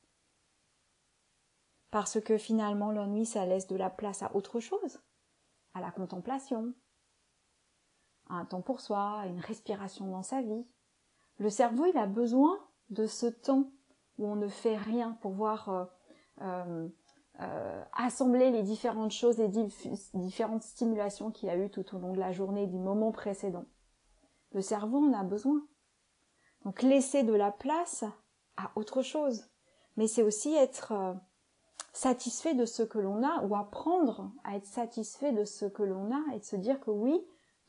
Parce 1.91 2.19
que 2.19 2.37
finalement 2.37 2.91
l'ennui, 2.91 3.25
ça 3.25 3.45
laisse 3.45 3.67
de 3.67 3.75
la 3.75 3.89
place 3.89 4.23
à 4.23 4.33
autre 4.35 4.59
chose, 4.59 4.99
à 5.73 5.81
la 5.81 5.91
contemplation, 5.91 6.73
un 8.29 8.45
temps 8.45 8.61
pour 8.61 8.81
soi, 8.81 9.23
une 9.27 9.39
respiration 9.39 10.07
dans 10.07 10.23
sa 10.23 10.41
vie. 10.41 10.65
Le 11.37 11.49
cerveau, 11.49 11.85
il 11.85 11.97
a 11.97 12.07
besoin 12.07 12.57
de 12.89 13.05
ce 13.05 13.25
temps 13.25 13.71
où 14.17 14.27
on 14.27 14.35
ne 14.35 14.47
fait 14.47 14.77
rien 14.77 15.17
pour 15.21 15.31
voir 15.31 15.89
euh, 16.41 17.83
assembler 17.93 18.49
les 18.49 18.63
différentes 18.63 19.11
choses, 19.11 19.37
les 19.37 19.49
différentes 20.13 20.63
stimulations 20.63 21.31
qu'il 21.31 21.49
a 21.49 21.57
eues 21.57 21.69
tout 21.69 21.95
au 21.95 21.99
long 21.99 22.13
de 22.13 22.19
la 22.19 22.31
journée 22.31 22.65
du 22.65 22.77
moment 22.77 23.11
précédent. 23.11 23.65
Le 24.53 24.61
cerveau 24.61 24.99
en 24.99 25.13
a 25.13 25.23
besoin. 25.23 25.61
Donc 26.63 26.81
laisser 26.81 27.23
de 27.23 27.33
la 27.33 27.51
place 27.51 28.05
à 28.55 28.71
autre 28.75 29.01
chose. 29.01 29.49
Mais 29.97 30.07
c'est 30.07 30.23
aussi 30.23 30.53
être 30.55 30.93
euh, 30.93 31.13
satisfait 31.91 32.53
de 32.53 32.65
ce 32.65 32.83
que 32.83 32.99
l'on 32.99 33.21
a 33.21 33.43
ou 33.43 33.55
apprendre 33.55 34.31
à 34.45 34.55
être 34.55 34.65
satisfait 34.65 35.33
de 35.33 35.43
ce 35.43 35.65
que 35.65 35.83
l'on 35.83 36.11
a 36.11 36.21
et 36.33 36.39
de 36.39 36.43
se 36.45 36.55
dire 36.55 36.79
que 36.79 36.91
oui, 36.91 37.21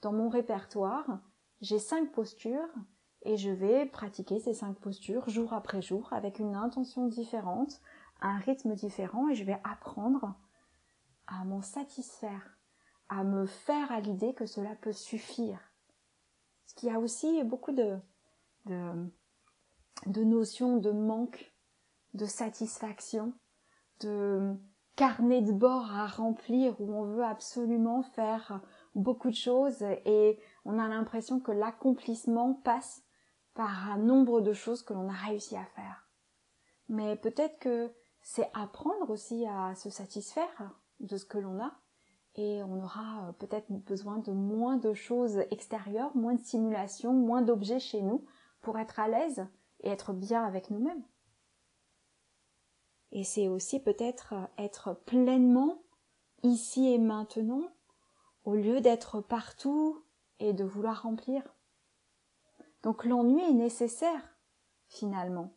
dans 0.03 0.13
mon 0.13 0.29
répertoire, 0.29 1.21
j'ai 1.61 1.79
cinq 1.79 2.13
postures 2.13 2.75
et 3.23 3.37
je 3.37 3.51
vais 3.51 3.87
pratiquer 3.87 4.39
ces 4.39 4.55
cinq 4.55 4.79
postures 4.79 5.29
jour 5.29 5.53
après 5.53 5.83
jour 5.83 6.13
avec 6.13 6.39
une 6.39 6.55
intention 6.55 7.07
différente, 7.07 7.81
un 8.21 8.39
rythme 8.39 8.75
différent 8.75 9.29
et 9.29 9.35
je 9.35 9.45
vais 9.45 9.61
apprendre 9.65 10.35
à 11.27 11.45
m'en 11.45 11.63
satisfaire, 11.63 12.57
à 13.09 13.25
me 13.25 13.47
faire 13.47 13.91
à 13.91 14.01
l'idée 14.01 14.35
que 14.35 14.47
cela 14.47 14.75
peut 14.77 14.93
suffire. 14.93 15.61
Ce 16.67 16.75
qui 16.75 16.91
a 16.91 17.01
aussi 17.01 17.43
beaucoup 17.45 17.73
de, 17.73 17.99
de, 18.67 20.25
notions 20.25 20.77
de 20.77 20.91
manque, 20.91 21.55
de 22.15 22.27
satisfaction, 22.27 23.33
de 24.01 24.55
carnet 24.95 25.43
de 25.43 25.53
bord 25.53 25.93
à 25.93 26.07
remplir 26.07 26.81
où 26.81 26.93
on 26.95 27.05
veut 27.05 27.25
absolument 27.25 28.03
faire 28.03 28.61
beaucoup 28.97 29.29
de 29.31 29.37
choses 29.37 29.83
et 29.83 30.41
on 30.65 30.79
a 30.79 30.89
l'impression 30.89 31.39
que 31.39 31.53
l'accomplissement 31.53 32.55
passe 32.55 33.05
par 33.55 33.91
un 33.91 33.99
nombre 33.99 34.41
de 34.41 34.53
choses 34.53 34.83
que 34.83 34.95
l'on 34.95 35.09
a 35.09 35.13
réussi 35.13 35.57
à 35.57 35.65
faire. 35.65 36.09
Mais 36.89 37.17
peut-être 37.17 37.59
que 37.59 37.93
c'est 38.23 38.51
apprendre 38.55 39.11
aussi 39.11 39.47
à 39.47 39.75
se 39.75 39.91
satisfaire 39.91 40.73
de 41.01 41.17
ce 41.17 41.27
que 41.27 41.39
l'on 41.39 41.63
a 41.63 41.73
et 42.37 42.63
on 42.63 42.83
aura 42.83 43.29
euh, 43.29 43.33
peut-être 43.33 43.71
besoin 43.71 44.19
de 44.19 44.33
moins 44.33 44.77
de 44.77 44.93
choses 44.95 45.39
extérieures, 45.51 46.15
moins 46.17 46.35
de 46.35 46.41
stimulation, 46.41 47.13
moins 47.13 47.43
d'objets 47.43 47.81
chez 47.81 48.03
nous 48.03 48.25
pour 48.63 48.79
être 48.79 48.99
à 48.99 49.09
l'aise 49.09 49.47
et 49.81 49.89
être 49.89 50.13
bien 50.13 50.45
avec 50.45 50.71
nous-mêmes. 50.71 51.05
Et 53.13 53.25
c'est 53.25 53.49
aussi 53.49 53.81
peut-être 53.81 54.35
être 54.59 54.95
pleinement 55.07 55.83
ici 56.43 56.93
et 56.93 56.99
maintenant 56.99 57.63
au 58.47 58.55
lieu 58.55 58.81
d'être 58.81 59.21
partout 59.21 60.03
et 60.39 60.55
de 60.55 60.65
vouloir 60.65 61.03
remplir. 61.03 61.43
Donc 62.83 63.05
l'ennui 63.05 63.43
est 63.43 63.53
nécessaire 63.53 64.23
finalement. 64.89 65.53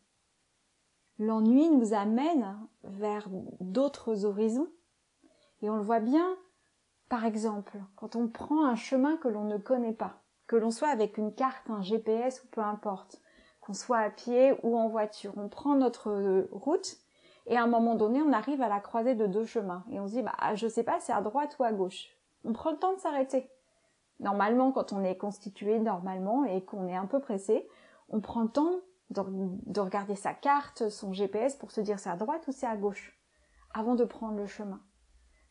L'ennui 1.20 1.70
nous 1.70 1.94
amène 1.94 2.58
vers 2.84 3.28
d'autres 3.62 4.26
horizons. 4.26 4.70
Et 5.62 5.70
on 5.70 5.76
le 5.76 5.84
voit 5.84 6.00
bien 6.00 6.36
par 7.10 7.26
exemple, 7.26 7.80
quand 7.96 8.16
on 8.16 8.28
prend 8.28 8.66
un 8.66 8.76
chemin 8.76 9.18
que 9.18 9.28
l'on 9.28 9.44
ne 9.44 9.58
connaît 9.58 9.94
pas, 9.94 10.22
que 10.46 10.56
l'on 10.56 10.70
soit 10.70 10.90
avec 10.90 11.18
une 11.18 11.34
carte, 11.34 11.68
un 11.68 11.82
GPS 11.82 12.44
ou 12.44 12.48
peu 12.50 12.62
importe, 12.62 13.20
qu'on 13.62 13.74
soit 13.74 13.98
à 13.98 14.12
pied 14.12 14.54
ou 14.62 14.78
en 14.78 14.90
voiture, 14.90 15.34
on 15.36 15.50
prend 15.50 15.74
notre 15.74 16.48
route 16.52 16.98
et 17.48 17.58
à 17.58 17.64
un 17.64 17.68
moment 17.68 17.96
donné, 17.96 18.22
on 18.22 18.32
arrive 18.32 18.62
à 18.62 18.70
la 18.70 18.80
croisée 18.80 19.16
de 19.16 19.26
deux 19.26 19.46
chemins 19.46 19.84
et 19.92 20.00
on 20.00 20.08
se 20.08 20.14
dit 20.14 20.22
bah 20.22 20.36
je 20.54 20.68
sais 20.68 20.84
pas, 20.84 21.00
c'est 21.00 21.14
à 21.14 21.22
droite 21.22 21.58
ou 21.60 21.64
à 21.64 21.72
gauche. 21.72 22.16
On 22.44 22.54
prend 22.54 22.72
le 22.72 22.78
temps 22.78 22.94
de 22.94 23.00
s'arrêter. 23.00 23.50
Normalement, 24.20 24.72
quand 24.72 24.92
on 24.94 25.04
est 25.04 25.18
constitué 25.18 25.80
normalement 25.80 26.44
et 26.44 26.64
qu'on 26.64 26.88
est 26.88 26.96
un 26.96 27.06
peu 27.06 27.20
pressé, 27.20 27.68
on 28.10 28.20
prend 28.20 28.42
le 28.42 28.50
temps 28.50 28.82
de, 29.10 29.22
de 29.66 29.80
regarder 29.80 30.16
sa 30.16 30.34
carte, 30.34 30.90
son 30.90 31.14
GPS 31.14 31.56
pour 31.56 31.72
se 31.72 31.82
dire 31.82 32.00
c'est 32.00 32.10
à 32.10 32.16
droite 32.16 32.48
ou 32.48 32.52
c'est 32.52 32.68
à 32.68 32.76
gauche 32.76 33.20
avant 33.74 33.96
de 33.96 34.04
prendre 34.04 34.38
le 34.38 34.46
chemin. 34.46 34.82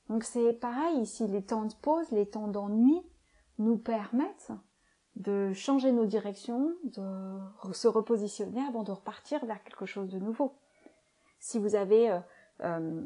Donc 0.08 0.24
c'est 0.24 0.52
pareil 0.54 1.00
ici, 1.00 1.26
les 1.26 1.44
temps 1.44 1.64
de 1.64 1.74
pause, 1.74 2.10
les 2.10 2.28
temps 2.28 2.48
d'ennui 2.48 3.02
nous 3.58 3.76
permettent 3.76 4.52
de 5.16 5.52
changer 5.52 5.92
nos 5.92 6.06
directions, 6.06 6.74
de 6.84 7.72
se 7.72 7.88
repositionner 7.88 8.64
avant 8.66 8.84
de 8.84 8.92
repartir 8.92 9.44
vers 9.44 9.62
quelque 9.64 9.86
chose 9.86 10.08
de 10.08 10.18
nouveau. 10.18 10.56
Si 11.40 11.58
vous 11.58 11.74
avez 11.74 12.18
euh, 12.64 13.00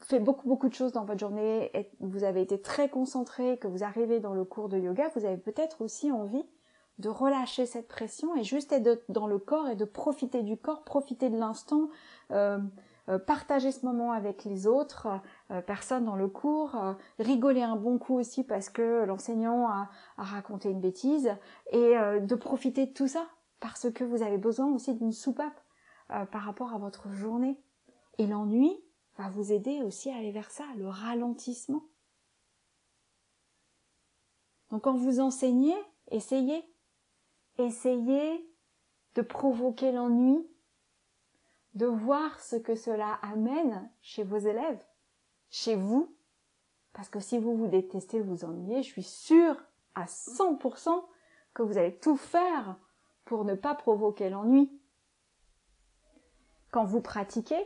fait 0.00 0.20
beaucoup 0.20 0.46
beaucoup 0.46 0.68
de 0.68 0.74
choses 0.74 0.92
dans 0.92 1.04
votre 1.04 1.20
journée, 1.20 1.70
et 1.74 1.90
vous 2.00 2.24
avez 2.24 2.42
été 2.42 2.60
très 2.60 2.90
concentré, 2.90 3.56
que 3.58 3.66
vous 3.66 3.84
arrivez 3.84 4.20
dans 4.20 4.34
le 4.34 4.44
cours 4.44 4.68
de 4.68 4.78
yoga, 4.78 5.10
vous 5.16 5.24
avez 5.24 5.38
peut-être 5.38 5.80
aussi 5.80 6.12
envie 6.12 6.44
de 6.98 7.08
relâcher 7.08 7.64
cette 7.64 7.88
pression 7.88 8.36
et 8.36 8.44
juste 8.44 8.70
être 8.70 9.02
dans 9.08 9.26
le 9.26 9.38
corps 9.38 9.68
et 9.68 9.76
de 9.76 9.86
profiter 9.86 10.42
du 10.42 10.58
corps, 10.58 10.84
profiter 10.84 11.30
de 11.30 11.38
l'instant, 11.38 11.88
euh, 12.32 12.58
euh, 13.08 13.18
partager 13.18 13.72
ce 13.72 13.86
moment 13.86 14.12
avec 14.12 14.44
les 14.44 14.66
autres 14.66 15.08
personnes 15.66 16.04
dans 16.04 16.14
le 16.14 16.28
cours, 16.28 16.76
rigoler 17.18 17.62
un 17.62 17.76
bon 17.76 17.98
coup 17.98 18.18
aussi 18.18 18.44
parce 18.44 18.68
que 18.68 19.04
l'enseignant 19.04 19.68
a, 19.68 19.88
raconté 20.18 20.70
une 20.70 20.80
bêtise, 20.80 21.34
et 21.70 21.94
de 22.20 22.34
profiter 22.34 22.86
de 22.86 22.92
tout 22.92 23.08
ça 23.08 23.26
parce 23.58 23.90
que 23.90 24.04
vous 24.04 24.22
avez 24.22 24.38
besoin 24.38 24.66
aussi 24.66 24.94
d'une 24.94 25.12
soupape 25.12 25.60
par 26.08 26.42
rapport 26.42 26.74
à 26.74 26.78
votre 26.78 27.10
journée. 27.10 27.58
Et 28.18 28.26
l'ennui 28.26 28.78
va 29.16 29.28
vous 29.30 29.52
aider 29.52 29.82
aussi 29.82 30.10
à 30.10 30.16
aller 30.16 30.32
vers 30.32 30.50
ça, 30.50 30.64
le 30.76 30.88
ralentissement. 30.88 31.84
Donc 34.70 34.84
quand 34.84 34.96
vous 34.96 35.20
enseignez, 35.20 35.76
essayez. 36.10 36.64
Essayez 37.58 38.48
de 39.14 39.22
provoquer 39.22 39.92
l'ennui 39.92 40.48
de 41.74 41.86
voir 41.86 42.40
ce 42.40 42.56
que 42.56 42.74
cela 42.74 43.14
amène 43.22 43.90
chez 44.02 44.24
vos 44.24 44.38
élèves, 44.38 44.84
chez 45.50 45.74
vous, 45.74 46.14
parce 46.92 47.08
que 47.08 47.20
si 47.20 47.38
vous 47.38 47.56
vous 47.56 47.68
détestez, 47.68 48.20
vous 48.20 48.44
ennuyez, 48.44 48.82
je 48.82 48.90
suis 48.90 49.02
sûre 49.02 49.56
à 49.94 50.04
100% 50.04 51.04
que 51.54 51.62
vous 51.62 51.78
allez 51.78 51.96
tout 51.96 52.16
faire 52.16 52.76
pour 53.24 53.44
ne 53.44 53.54
pas 53.54 53.74
provoquer 53.74 54.28
l'ennui. 54.28 54.70
Quand 56.70 56.84
vous 56.84 57.00
pratiquez, 57.00 57.64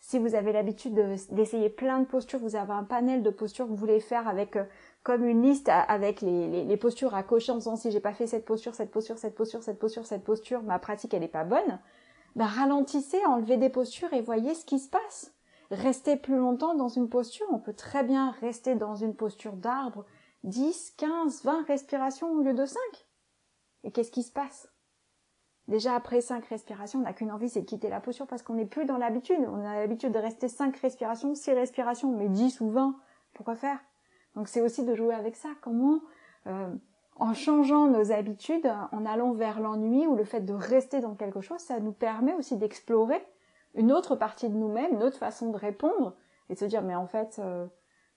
si 0.00 0.18
vous 0.18 0.34
avez 0.34 0.52
l'habitude 0.52 0.94
d'essayer 1.30 1.68
plein 1.68 2.00
de 2.00 2.06
postures, 2.06 2.38
vous 2.38 2.56
avez 2.56 2.72
un 2.72 2.84
panel 2.84 3.22
de 3.22 3.30
postures 3.30 3.66
que 3.66 3.70
vous 3.70 3.76
voulez 3.76 4.00
faire 4.00 4.28
avec 4.28 4.56
euh, 4.56 4.64
comme 5.02 5.24
une 5.24 5.42
liste 5.42 5.68
avec 5.68 6.20
les, 6.20 6.76
postures 6.76 7.14
à 7.14 7.22
cocher 7.22 7.52
en 7.52 7.56
disant 7.56 7.76
si 7.76 7.90
j'ai 7.90 8.00
pas 8.00 8.12
fait 8.12 8.26
cette 8.26 8.44
posture, 8.44 8.74
cette 8.74 8.90
posture, 8.90 9.18
cette 9.18 9.34
posture, 9.34 9.62
cette 9.62 9.78
posture, 9.78 10.06
cette 10.06 10.24
posture, 10.24 10.62
ma 10.62 10.78
pratique 10.78 11.14
elle 11.14 11.22
est 11.22 11.28
pas 11.28 11.44
bonne. 11.44 11.80
Ben, 12.36 12.46
ralentissez, 12.46 13.24
enlevez 13.26 13.56
des 13.56 13.70
postures 13.70 14.12
et 14.12 14.20
voyez 14.20 14.54
ce 14.54 14.64
qui 14.64 14.78
se 14.78 14.88
passe. 14.88 15.34
Restez 15.70 16.16
plus 16.16 16.36
longtemps 16.36 16.74
dans 16.74 16.88
une 16.88 17.08
posture. 17.08 17.46
On 17.50 17.58
peut 17.58 17.74
très 17.74 18.04
bien 18.04 18.30
rester 18.40 18.74
dans 18.74 18.94
une 18.94 19.14
posture 19.14 19.54
d'arbre 19.54 20.04
10, 20.44 20.94
15, 20.96 21.44
20 21.44 21.66
respirations 21.66 22.32
au 22.32 22.42
lieu 22.42 22.54
de 22.54 22.64
5. 22.64 22.78
Et 23.84 23.90
qu'est-ce 23.90 24.12
qui 24.12 24.22
se 24.22 24.32
passe? 24.32 24.68
Déjà 25.68 25.94
après 25.94 26.22
5 26.22 26.46
respirations, 26.46 27.00
on 27.00 27.02
n'a 27.02 27.12
qu'une 27.12 27.30
envie, 27.30 27.50
c'est 27.50 27.60
de 27.60 27.66
quitter 27.66 27.90
la 27.90 28.00
posture 28.00 28.26
parce 28.26 28.42
qu'on 28.42 28.54
n'est 28.54 28.64
plus 28.64 28.86
dans 28.86 28.96
l'habitude. 28.96 29.38
On 29.48 29.64
a 29.64 29.74
l'habitude 29.74 30.12
de 30.12 30.18
rester 30.18 30.48
5 30.48 30.74
respirations, 30.78 31.34
6 31.34 31.52
respirations, 31.52 32.10
mais 32.10 32.28
10 32.28 32.62
ou 32.62 32.70
20. 32.70 32.96
Pourquoi 33.34 33.54
faire? 33.54 33.78
Donc 34.34 34.48
c'est 34.48 34.62
aussi 34.62 34.84
de 34.84 34.94
jouer 34.94 35.14
avec 35.14 35.36
ça. 35.36 35.50
Comment 35.60 36.00
euh, 36.46 36.74
en 37.16 37.34
changeant 37.34 37.86
nos 37.86 38.12
habitudes, 38.12 38.70
en 38.92 39.04
allant 39.04 39.32
vers 39.32 39.60
l'ennui 39.60 40.06
ou 40.06 40.16
le 40.16 40.24
fait 40.24 40.40
de 40.40 40.54
rester 40.54 41.00
dans 41.00 41.14
quelque 41.14 41.40
chose, 41.40 41.60
ça 41.60 41.80
nous 41.80 41.92
permet 41.92 42.32
aussi 42.34 42.56
d'explorer 42.56 43.20
une 43.74 43.92
autre 43.92 44.16
partie 44.16 44.48
de 44.48 44.54
nous-mêmes, 44.54 44.94
une 44.94 45.02
autre 45.02 45.18
façon 45.18 45.50
de 45.50 45.56
répondre 45.56 46.14
et 46.48 46.54
de 46.54 46.58
se 46.58 46.64
dire 46.64 46.82
mais 46.82 46.94
en 46.94 47.06
fait 47.06 47.40
euh, 47.40 47.66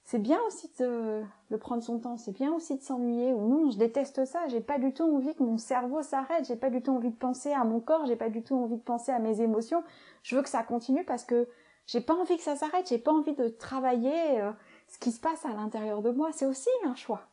c'est 0.04 0.20
bien 0.20 0.40
aussi 0.48 0.70
de, 0.80 1.24
prendre 1.60 1.84
son 1.84 2.00
temps, 2.00 2.18
c'est 2.18 2.32
bien 2.32 2.54
aussi 2.54 2.78
de 2.78 2.82
s'ennuyer 2.82 3.34
ou 3.34 3.48
non, 3.48 3.70
je 3.70 3.78
déteste 3.78 4.26
ça, 4.26 4.48
j'ai 4.48 4.62
pas 4.62 4.80
du 4.80 4.94
tout 4.94 5.04
envie 5.04 5.34
que 5.36 5.44
mon 5.44 5.58
cerveau 5.58 6.02
s'arrête, 6.02 6.46
j'ai 6.46 6.56
pas 6.56 6.70
du 6.70 6.82
tout 6.82 6.92
envie 6.92 7.12
de 7.12 7.16
penser 7.16 7.52
à 7.54 7.64
mon 7.64 7.80
corps, 7.80 8.06
j'ai 8.06 8.16
pas 8.16 8.30
du 8.30 8.44
tout 8.44 8.56
envie 8.56 8.78
de 8.78 8.82
penser 8.82 9.12
à 9.12 9.20
mes 9.20 9.42
émotions, 9.42 9.84
je 10.24 10.36
veux 10.36 10.42
que 10.42 10.50
ça 10.50 10.64
continue 10.64 11.06
parce 11.06 11.24
que 11.24 11.48
J'ai 11.88 12.00
pas 12.00 12.14
envie 12.14 12.38
que 12.38 12.44
ça 12.44 12.56
s'arrête, 12.56 12.88
j'ai 12.88 13.00
pas 13.00 13.12
envie 13.12 13.34
de 13.34 13.50
travailler 13.50 14.40
euh, 14.40 14.52
ce 14.88 14.98
qui 15.00 15.12
se 15.12 15.20
passe 15.20 15.46
à 15.46 15.50
l'intérieur 15.54 16.02
de 16.02 16.12
moi. 16.12 16.32
C'est 16.32 16.46
aussi 16.46 16.70
un 16.86 16.96
choix. 16.96 17.28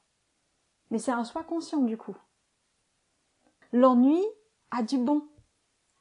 Mais 0.90 0.98
c'est 0.98 1.12
un 1.12 1.22
choix 1.22 1.44
conscient 1.44 1.82
du 1.82 1.96
coup. 1.96 2.16
L'ennui 3.72 4.20
a 4.70 4.82
du 4.82 4.98
bon. 4.98 5.22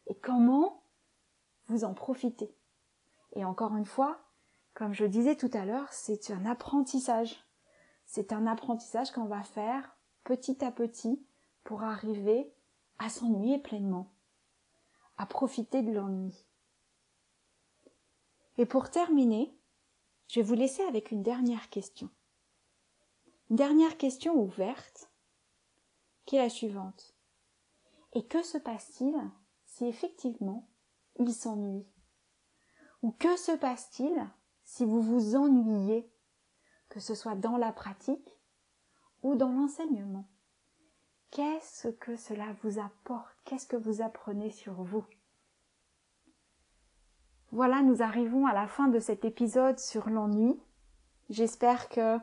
Et 0.08 0.16
comment 0.16 0.82
vous 1.68 1.84
en 1.84 1.94
profitez? 1.94 2.52
Et 3.34 3.44
encore 3.44 3.76
une 3.76 3.86
fois, 3.86 4.18
comme 4.78 4.94
je 4.94 5.06
disais 5.06 5.36
tout 5.36 5.50
à 5.54 5.66
l'heure, 5.66 5.92
c'est 5.92 6.30
un 6.30 6.46
apprentissage. 6.46 7.44
C'est 8.06 8.32
un 8.32 8.46
apprentissage 8.46 9.10
qu'on 9.10 9.26
va 9.26 9.42
faire 9.42 9.98
petit 10.24 10.64
à 10.64 10.72
petit 10.72 11.20
pour 11.64 11.82
arriver 11.82 12.54
à 13.00 13.10
s'ennuyer 13.10 13.58
pleinement, 13.58 14.14
à 15.18 15.26
profiter 15.26 15.82
de 15.82 15.92
l'ennui. 15.92 16.46
Et 18.60 18.68
pour 18.68 18.92
terminer, 18.92 19.52
je 20.28 20.42
vais 20.42 20.46
vous 20.46 20.54
laisser 20.54 20.84
avec 20.84 21.10
une 21.10 21.24
dernière 21.24 21.72
question. 21.72 22.12
Une 23.50 23.56
dernière 23.56 23.98
question 23.98 24.36
ouverte, 24.36 25.10
qui 26.28 26.36
est 26.36 26.44
la 26.44 26.52
suivante. 26.52 27.16
Et 28.14 28.28
que 28.28 28.44
se 28.44 28.60
passe-t-il 28.60 29.16
si 29.66 29.86
effectivement 29.86 30.70
il 31.16 31.34
s'ennuie? 31.34 31.88
Ou 33.02 33.10
que 33.10 33.36
se 33.38 33.54
passe-t-il 33.54 34.30
si 34.68 34.84
vous 34.84 35.02
vous 35.02 35.38
ennuyez, 35.38 36.12
que 36.90 37.00
ce 37.00 37.16
soit 37.16 37.36
dans 37.36 37.56
la 37.56 37.72
pratique 37.72 38.38
ou 39.24 39.36
dans 39.36 39.50
l'enseignement 39.50 40.28
Qu'est-ce 41.32 41.88
que 41.88 42.18
cela 42.18 42.46
vous 42.64 42.78
apporte? 42.78 43.36
Qu'est-ce 43.46 43.66
que 43.66 43.78
vous 43.78 44.02
apprenez 44.02 44.52
sur 44.52 44.74
vous? 44.74 45.06
Voilà, 47.52 47.82
nous 47.82 48.02
arrivons 48.02 48.46
à 48.46 48.54
la 48.54 48.68
fin 48.68 48.90
de 48.90 49.00
cet 49.00 49.24
épisode 49.24 49.80
sur 49.80 50.10
l'ennui. 50.10 50.60
J'espère 51.30 51.88
que 51.88 52.18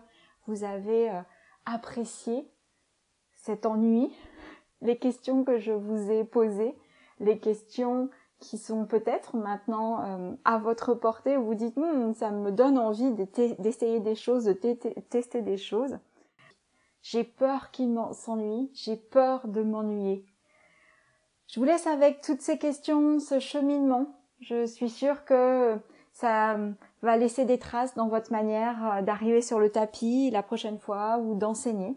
vous 0.47 0.65
avez 0.65 1.11
euh, 1.11 1.23
apprécié 1.65 2.47
cet 3.37 3.65
ennui, 3.65 4.15
les 4.83 4.99
questions 4.99 5.45
que 5.45 5.59
je 5.59 5.73
vous 5.73 6.11
ai 6.11 6.25
posées, 6.25 6.77
les 7.21 7.39
questions 7.39 8.11
qui 8.41 8.59
sont 8.59 8.85
peut-être 8.85 9.37
maintenant 9.37 10.05
euh, 10.05 10.33
à 10.45 10.59
votre 10.59 10.95
portée, 10.95 11.37
où 11.37 11.45
vous 11.45 11.55
dites 11.55 11.77
hmm, 11.77 12.15
ça 12.15 12.31
me 12.31 12.51
donne 12.51 12.79
envie 12.79 13.13
d'essayer 13.59 14.01
des 14.01 14.15
choses, 14.15 14.45
de 14.45 14.53
tester 14.53 15.43
des 15.43 15.57
choses. 15.57 15.99
J'ai 17.03 17.25
peur 17.25 17.71
qu'il 17.71 17.99
s'ennuie, 18.13 18.71
j'ai 18.75 18.97
peur 18.97 19.47
de 19.49 19.63
m'ennuyer. 19.63 20.25
Je 21.49 21.61
vous 21.61 21.67
laisse 21.67 21.87
avec 21.87 22.21
toutes 22.21 22.41
ces 22.41 22.59
questions, 22.59 23.21
ce 23.21 23.39
cheminement. 23.39 24.07
Je 24.41 24.67
suis 24.67 24.91
sûre 24.91 25.25
que 25.25 25.79
ça 26.13 26.57
va 27.03 27.17
laisser 27.17 27.45
des 27.45 27.59
traces 27.59 27.95
dans 27.95 28.09
votre 28.09 28.33
manière 28.33 28.93
euh, 28.93 29.03
d'arriver 29.03 29.43
sur 29.43 29.59
le 29.59 29.71
tapis 29.71 30.31
la 30.31 30.43
prochaine 30.43 30.79
fois 30.79 31.19
ou 31.19 31.35
d'enseigner. 31.35 31.97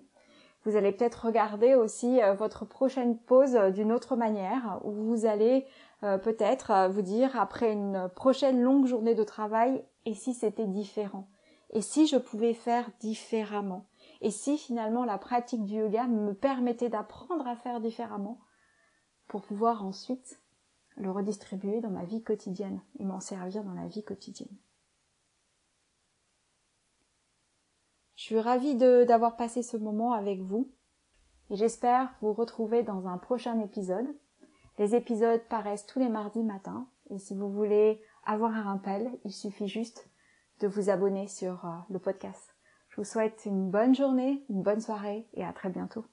Vous 0.67 0.75
allez 0.75 0.91
peut-être 0.91 1.25
regarder 1.25 1.75
aussi 1.75 2.21
euh, 2.21 2.33
votre 2.33 2.65
prochaine 2.65 3.17
pause 3.17 3.55
euh, 3.55 3.71
d'une 3.71 3.93
autre 3.93 4.17
manière, 4.17 4.81
où 4.83 4.91
vous 4.91 5.25
allez 5.25 5.65
peut-être 6.01 6.89
vous 6.89 7.01
dire 7.01 7.39
après 7.39 7.71
une 7.73 8.07
prochaine 8.15 8.61
longue 8.61 8.85
journée 8.85 9.15
de 9.15 9.23
travail, 9.23 9.83
et 10.05 10.13
si 10.13 10.35
c'était 10.35 10.67
différent? 10.67 11.27
Et 11.71 11.81
si 11.81 12.05
je 12.05 12.17
pouvais 12.17 12.53
faire 12.53 12.87
différemment? 12.99 13.87
Et 14.21 14.29
si 14.29 14.59
finalement 14.59 15.05
la 15.05 15.17
pratique 15.17 15.65
du 15.65 15.77
yoga 15.77 16.05
me 16.05 16.33
permettait 16.33 16.89
d'apprendre 16.89 17.47
à 17.47 17.55
faire 17.55 17.79
différemment? 17.79 18.37
Pour 19.27 19.41
pouvoir 19.41 19.83
ensuite 19.83 20.39
le 20.97 21.09
redistribuer 21.09 21.81
dans 21.81 21.89
ma 21.89 22.03
vie 22.03 22.21
quotidienne 22.21 22.79
et 22.99 23.03
m'en 23.03 23.19
servir 23.19 23.63
dans 23.63 23.73
la 23.73 23.87
vie 23.87 24.03
quotidienne. 24.03 24.55
Je 28.17 28.23
suis 28.23 28.39
ravie 28.39 28.73
d'avoir 28.73 29.37
passé 29.37 29.61
ce 29.61 29.77
moment 29.77 30.11
avec 30.11 30.41
vous 30.41 30.71
et 31.51 31.55
j'espère 31.55 32.15
vous 32.19 32.33
retrouver 32.33 32.81
dans 32.81 33.07
un 33.07 33.19
prochain 33.19 33.59
épisode. 33.59 34.07
Les 34.79 34.95
épisodes 34.95 35.43
paraissent 35.49 35.85
tous 35.85 35.99
les 35.99 36.09
mardis 36.09 36.41
matins 36.41 36.87
et 37.11 37.19
si 37.19 37.35
vous 37.35 37.51
voulez 37.51 38.01
avoir 38.25 38.55
un 38.55 38.63
rappel, 38.63 39.11
il 39.23 39.31
suffit 39.31 39.67
juste 39.67 40.09
de 40.61 40.67
vous 40.67 40.89
abonner 40.89 41.27
sur 41.27 41.63
euh, 41.65 41.77
le 41.91 41.99
podcast. 41.99 42.55
Je 42.89 42.95
vous 43.01 43.05
souhaite 43.05 43.43
une 43.45 43.69
bonne 43.69 43.93
journée, 43.93 44.43
une 44.49 44.63
bonne 44.63 44.81
soirée 44.81 45.27
et 45.35 45.45
à 45.45 45.53
très 45.53 45.69
bientôt. 45.69 46.03